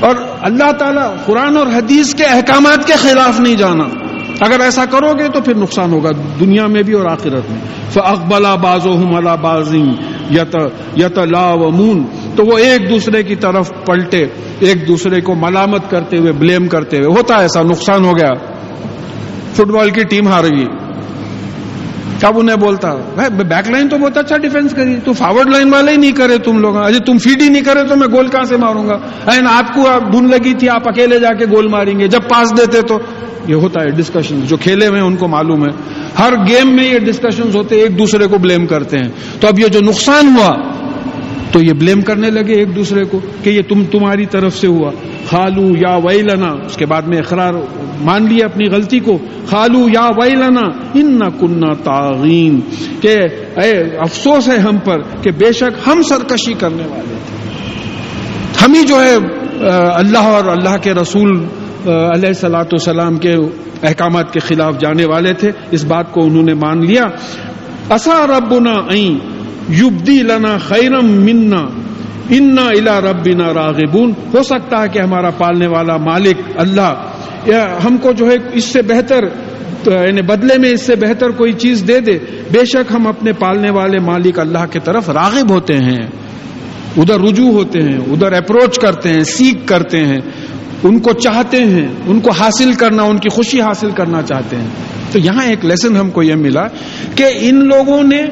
اور 0.01 0.17
اللہ 0.41 0.73
تعالیٰ 0.73 1.15
قرآن 1.27 1.57
اور 1.57 1.67
حدیث 1.67 2.15
کے 2.15 2.25
احکامات 2.25 2.87
کے 2.87 2.93
خلاف 2.93 3.41
نہیں 3.41 3.55
جانا۔ 3.55 3.85
اگر 4.41 4.61
ایسا 4.61 4.85
کرو 4.85 5.13
گے 5.13 5.29
تو 5.29 5.41
پھر 5.41 5.57
نقصان 5.57 5.93
ہوگا 5.93 6.11
دنیا 6.41 6.67
میں 6.67 6.83
بھی 6.83 6.93
اور 6.93 7.07
آخرت 7.11 7.51
میں۔ 7.51 7.61
اقبلا 7.97 8.55
باز 8.55 8.87
و 8.87 8.93
ملا 8.93 9.35
یت 10.97 11.19
لا 11.19 11.55
مون 11.55 12.05
تو 12.37 12.45
وہ 12.47 12.59
ایک 12.59 12.91
دوسرے 12.91 13.23
کی 13.23 13.37
طرف 13.37 13.71
پلٹے، 13.87 14.27
ایک 14.61 14.89
دوسرے 14.89 15.21
کو 15.21 15.35
ملامت 15.35 15.91
کرتے 15.91 16.19
ہوئے، 16.19 16.33
بلیم 16.33 16.69
کرتے 16.69 16.97
ہوئے۔ 16.97 17.17
ہوتا 17.17 17.35
ایسا، 17.35 17.63
نقصان 17.63 18.05
ہو 18.05 18.13
گیا۔ 18.17 18.31
فٹ 19.55 19.67
بال 19.67 19.91
کی 19.91 20.03
ٹیم 20.03 20.29
ہار 20.29 20.45
گئی۔ 20.45 20.84
کب 22.21 22.39
انہیں 22.39 22.57
بولتا؟ 22.57 22.95
بیک 23.37 23.71
لائن 23.71 23.89
تو 23.89 23.99
بہت 23.99 24.17
اچھا 24.17 24.37
ڈیفینس 24.37 24.75
کری۔ 24.75 24.97
تو 25.05 25.13
فارورڈ 25.13 25.49
لائن 25.49 25.75
والے 25.75 25.93
ہی 25.93 25.97
نہیں 25.97 26.13
کرے 26.13 26.39
تم 26.39 26.59
لوگ۔ 26.59 26.77
اجے 26.77 26.99
تم 26.99 27.19
فیڈ 27.19 27.43
ہی 27.43 27.49
نہیں 27.49 27.63
کرے 27.63 27.89
تو 27.89 27.97
میں 27.97 28.09
گول 28.09 28.29
کہاں 28.29 28.45
سے 28.45 28.57
ماروں 28.57 28.89
گا؟ 28.89 28.99
آپ 29.51 29.75
کو 29.75 29.89
دھن 30.13 30.31
لگی 30.31 30.55
تھی، 30.55 30.69
آپ 30.69 30.89
اکیلے 30.89 31.19
جا 31.19 31.29
کے 31.29 31.47
گول 31.47 31.69
ماریں 31.69 31.99
گے۔ 31.99 32.09
جب 32.09 32.21
پاس 32.29 32.57
دیتے 32.57 32.83
تو 32.83 32.99
یہ 33.49 33.55
ہوتا 33.55 33.81
ہے 33.81 33.91
ڈسکشن 33.91 34.41
جو 34.41 34.57
کھیلے 34.57 34.87
ہوئے 34.87 35.01
ان 35.01 35.17
کو 35.17 35.29
معلوم 35.29 35.63
ہے۔ 35.63 35.71
ہر 36.19 36.33
گیم 36.49 36.77
میں 36.77 36.85
یہ 36.85 36.99
ڈسکشن 36.99 37.51
ہوتے 37.55 37.77
ایک 37.77 37.99
دوسرے 37.99 38.27
کو 38.27 38.39
بلیم 38.39 38.67
کرتے 38.67 38.99
ہیں۔ 38.99 39.09
تو 39.41 39.49
اب 39.49 39.59
یہ 39.59 39.67
جو 39.67 39.81
نقصان 39.81 40.37
ہوا 40.37 40.51
تو 41.55 41.61
یہ 41.63 41.73
بلیم 41.73 42.01
کرنے 42.01 42.31
لگے 42.31 42.53
ایک 42.53 42.75
دوسرے 42.77 43.05
کو 43.05 43.21
کہ 43.43 43.51
یہ 43.51 43.63
تم 43.69 43.85
تمہاری 43.85 44.25
طرف 44.27 44.57
سے 44.57 44.67
ہوا۔ 44.67 44.91
خالو 45.29 45.67
یا 45.77 45.97
ویلنا، 46.05 46.49
اس 46.67 46.77
کے 46.77 46.87
بعد 46.87 47.03
میں 47.03 47.19
اقرار 47.19 47.55
مان 48.01 48.23
لیا 48.23 48.47
اپنی 48.47 48.67
غلطی 48.67 48.99
کو۔ 48.99 49.19
خالو 49.47 49.87
یا 49.89 50.09
ویلنا 50.17 50.65
ان 50.95 51.19
نہ 51.19 51.29
کنہ 51.41 51.73
تعین 51.85 52.61
کہ 53.01 53.15
اے، 53.61 53.71
افسوس 53.99 54.49
ہے 54.49 54.59
ہم 54.59 54.79
پر 54.85 54.99
کہ 55.23 55.31
بے 55.31 55.53
شک 55.53 55.89
ہم 55.89 56.03
سرکشی 56.03 56.55
کرنے 56.55 56.83
والے 56.89 57.15
تھے۔ 57.27 58.65
ہم 58.65 58.75
ہی 58.75 58.83
جو 58.87 59.03
ہے 59.03 59.15
اللہ 59.95 60.19
اور 60.19 60.45
اللہ 60.45 60.77
کے 60.83 60.95
رسول 60.95 61.31
علیہ 61.87 62.33
سلاۃ 62.33 62.73
والسلام 62.73 63.17
کے 63.17 63.33
احکامات 63.83 64.33
کے 64.33 64.41
خلاف 64.41 64.81
جانے 64.81 65.05
والے 65.05 65.33
تھے۔ 65.33 65.51
اس 65.71 65.85
بات 65.85 66.13
کو 66.13 66.25
انہوں 66.25 66.43
نے 66.43 66.55
مان 66.55 66.85
لیا۔ 66.87 67.05
اصا 67.91 68.25
ربنا 68.27 68.75
این 68.91 69.19
یبدی 69.71 70.23
لنا 70.23 70.59
خیرم 70.59 71.07
منا، 71.07 71.67
انا 72.31 72.63
الا 72.63 73.01
ربنا 73.01 73.55
راغبون۔ 73.55 74.13
ہو 74.35 74.43
سکتا 74.43 74.83
ہے 74.83 74.89
کہ 74.89 74.99
ہمارا 74.99 75.31
پالنے 75.31 75.67
والا 75.67 75.97
مالک 75.97 76.37
اللہ 76.57 76.95
ہم 77.85 77.97
کو 77.97 78.13
جو 78.13 78.27
ہے 78.27 78.37
اس 78.53 78.65
سے 78.65 78.83
بہتر 78.83 79.23
یعنی 79.87 80.23
بدلے 80.23 80.59
میں 80.59 80.71
اس 80.71 80.83
سے 80.83 80.97
بہتر 80.97 81.31
کوئی 81.31 81.53
چیز 81.53 81.85
دے 81.89 82.01
دے۔ 82.01 82.19
بے 82.53 82.65
شک 82.65 82.93
ہم 82.95 83.07
اپنے 83.07 83.33
پالنے 83.33 83.71
والے 83.71 83.99
مالک 83.99 84.39
اللہ 84.39 84.67
کی 84.73 84.79
طرف 84.85 85.11
راغب 85.11 85.51
ہوتے 85.51 85.79
ہیں۔ 85.79 86.07
ادھر 86.97 87.21
رجوع 87.21 87.53
ہوتے 87.53 87.83
ہیں، 87.83 87.99
ادھر 87.99 88.33
اپروچ 88.33 88.79
کرتے 88.79 89.09
ہیں، 89.09 89.25
سیکھ 89.25 89.67
کرتے 89.67 90.05
ہیں۔ 90.05 90.21
ان 90.83 90.99
کو 90.99 91.13
چاہتے 91.13 91.65
ہیں، 91.65 91.89
ان 92.07 92.21
کو 92.21 92.31
حاصل 92.31 92.73
کرنا، 92.73 93.03
ان 93.03 93.19
کی 93.19 93.29
خوشی 93.29 93.61
حاصل 93.61 93.91
کرنا 93.91 94.23
چاہتے 94.23 94.57
ہیں۔ 94.57 94.69
تو 95.13 95.19
یہاں 95.19 95.45
ایک 95.45 95.65
لیسن 95.65 95.97
ہم 95.97 96.11
کو 96.11 96.23
یہ 96.23 96.35
ملا 96.35 96.67
کہ 97.15 97.25
ان 97.41 97.69
لوگوں 97.69 98.03
نے 98.03 98.23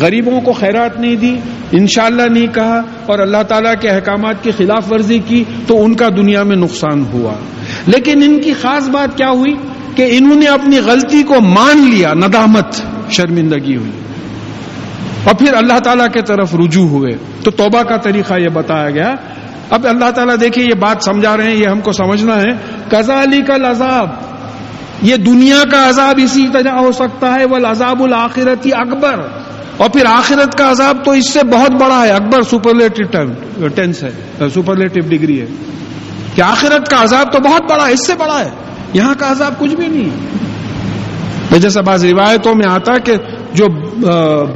غریبوں 0.00 0.40
کو 0.40 0.52
خیرات 0.52 1.00
نہیں 1.00 1.16
دی، 1.16 1.36
انشاءاللہ 1.72 2.22
نہیں 2.22 2.46
کہا، 2.46 2.80
اور 3.06 3.18
اللہ 3.18 3.42
تعالیٰ 3.48 3.74
کے 3.80 3.88
احکامات 3.88 4.34
کی 4.42 4.50
خلاف 4.50 4.92
ورزی 4.92 5.18
کی 5.18 5.44
تو 5.66 5.84
ان 5.84 5.94
کا 5.94 6.08
دنیا 6.16 6.42
میں 6.42 6.56
نقصان 6.56 7.04
ہوا۔ 7.12 7.32
لیکن 7.86 8.22
ان 8.22 8.40
کی 8.40 8.52
خاص 8.52 8.88
بات 8.88 9.16
کیا 9.16 9.30
ہوئی؟ 9.30 9.54
کہ 9.94 10.08
انہوں 10.10 10.34
نے 10.34 10.46
اپنی 10.46 10.78
غلطی 10.78 11.22
کو 11.22 11.40
مان 11.40 11.90
لیا، 11.90 12.14
ندامت 12.14 12.66
شرمندگی 13.10 13.76
ہوئی۔ 13.76 13.90
اور 15.24 15.34
پھر 15.34 15.54
اللہ 15.54 15.78
تعالیٰ 15.78 16.06
کے 16.12 16.22
طرف 16.22 16.54
رجوع 16.54 16.88
ہوئے۔ 16.88 17.16
تو 17.44 17.50
توبہ 17.50 17.82
کا 17.82 17.96
طریقہ 17.96 18.34
یہ 18.34 18.48
بتایا 18.48 18.90
گیا۔ 18.90 19.14
اب 19.70 19.86
اللہ 19.86 20.10
تعالیٰ 20.10 20.34
دیکھیے، 20.40 20.64
یہ 20.64 20.74
بات 20.74 21.04
سمجھا 21.04 21.36
رہے 21.36 21.44
ہیں، 21.44 21.56
یہ 21.56 21.66
ہم 21.66 21.80
کو 21.80 21.92
سمجھنا 21.92 22.40
ہے۔ 22.40 22.76
کزالی 22.88 23.42
کا 23.42 23.56
لذاب 23.56 24.08
یہ 25.02 25.16
دنیا 25.16 25.64
کا 25.70 25.88
عذاب 25.88 26.20
اسی 26.22 26.46
طرح 26.52 26.72
ہو 26.72 26.92
سکتا 26.92 27.34
ہے 27.34 27.44
وہ 27.44 27.56
عذاب 27.56 28.02
الآخرتی 28.02 28.70
اکبر۔ 28.72 29.41
اور 29.76 29.90
پھر 29.90 30.06
آخرت 30.06 30.58
کا 30.58 30.70
عذاب 30.70 31.04
تو 31.04 31.10
اس 31.10 31.32
سے 31.32 31.40
بہت 31.52 31.70
بڑا 31.70 32.02
ہے۔ 32.02 32.10
اکبر 32.10 32.42
سپرلیٹو 32.42 33.68
ٹینس 33.68 34.02
ہے۔ 34.02 34.10
uh, 34.42 34.48
سپرلیٹو 34.48 35.00
ڈگری 35.08 35.40
ہے۔ 35.40 35.46
کہ 36.34 36.42
آخرت 36.42 36.88
کا 36.88 37.02
عذاب 37.02 37.32
تو 37.32 37.38
بہت 37.40 37.62
بڑا 37.70 37.88
ہے، 37.88 37.92
اس 37.92 38.06
سے 38.06 38.14
بڑا 38.14 38.44
ہے۔ 38.44 38.50
یہاں 38.92 39.14
کا 39.18 39.30
عذاب 39.30 39.58
کچھ 39.58 39.74
بھی 39.74 39.86
نہیں 39.86 40.10
ہے۔ 40.10 41.58
جیسا 41.58 41.80
بعض 41.80 42.04
روایتوں 42.04 42.54
میں 42.54 42.66
آتا 42.66 42.98
کہ 42.98 43.12
جو 43.54 43.66
uh, 44.10 44.48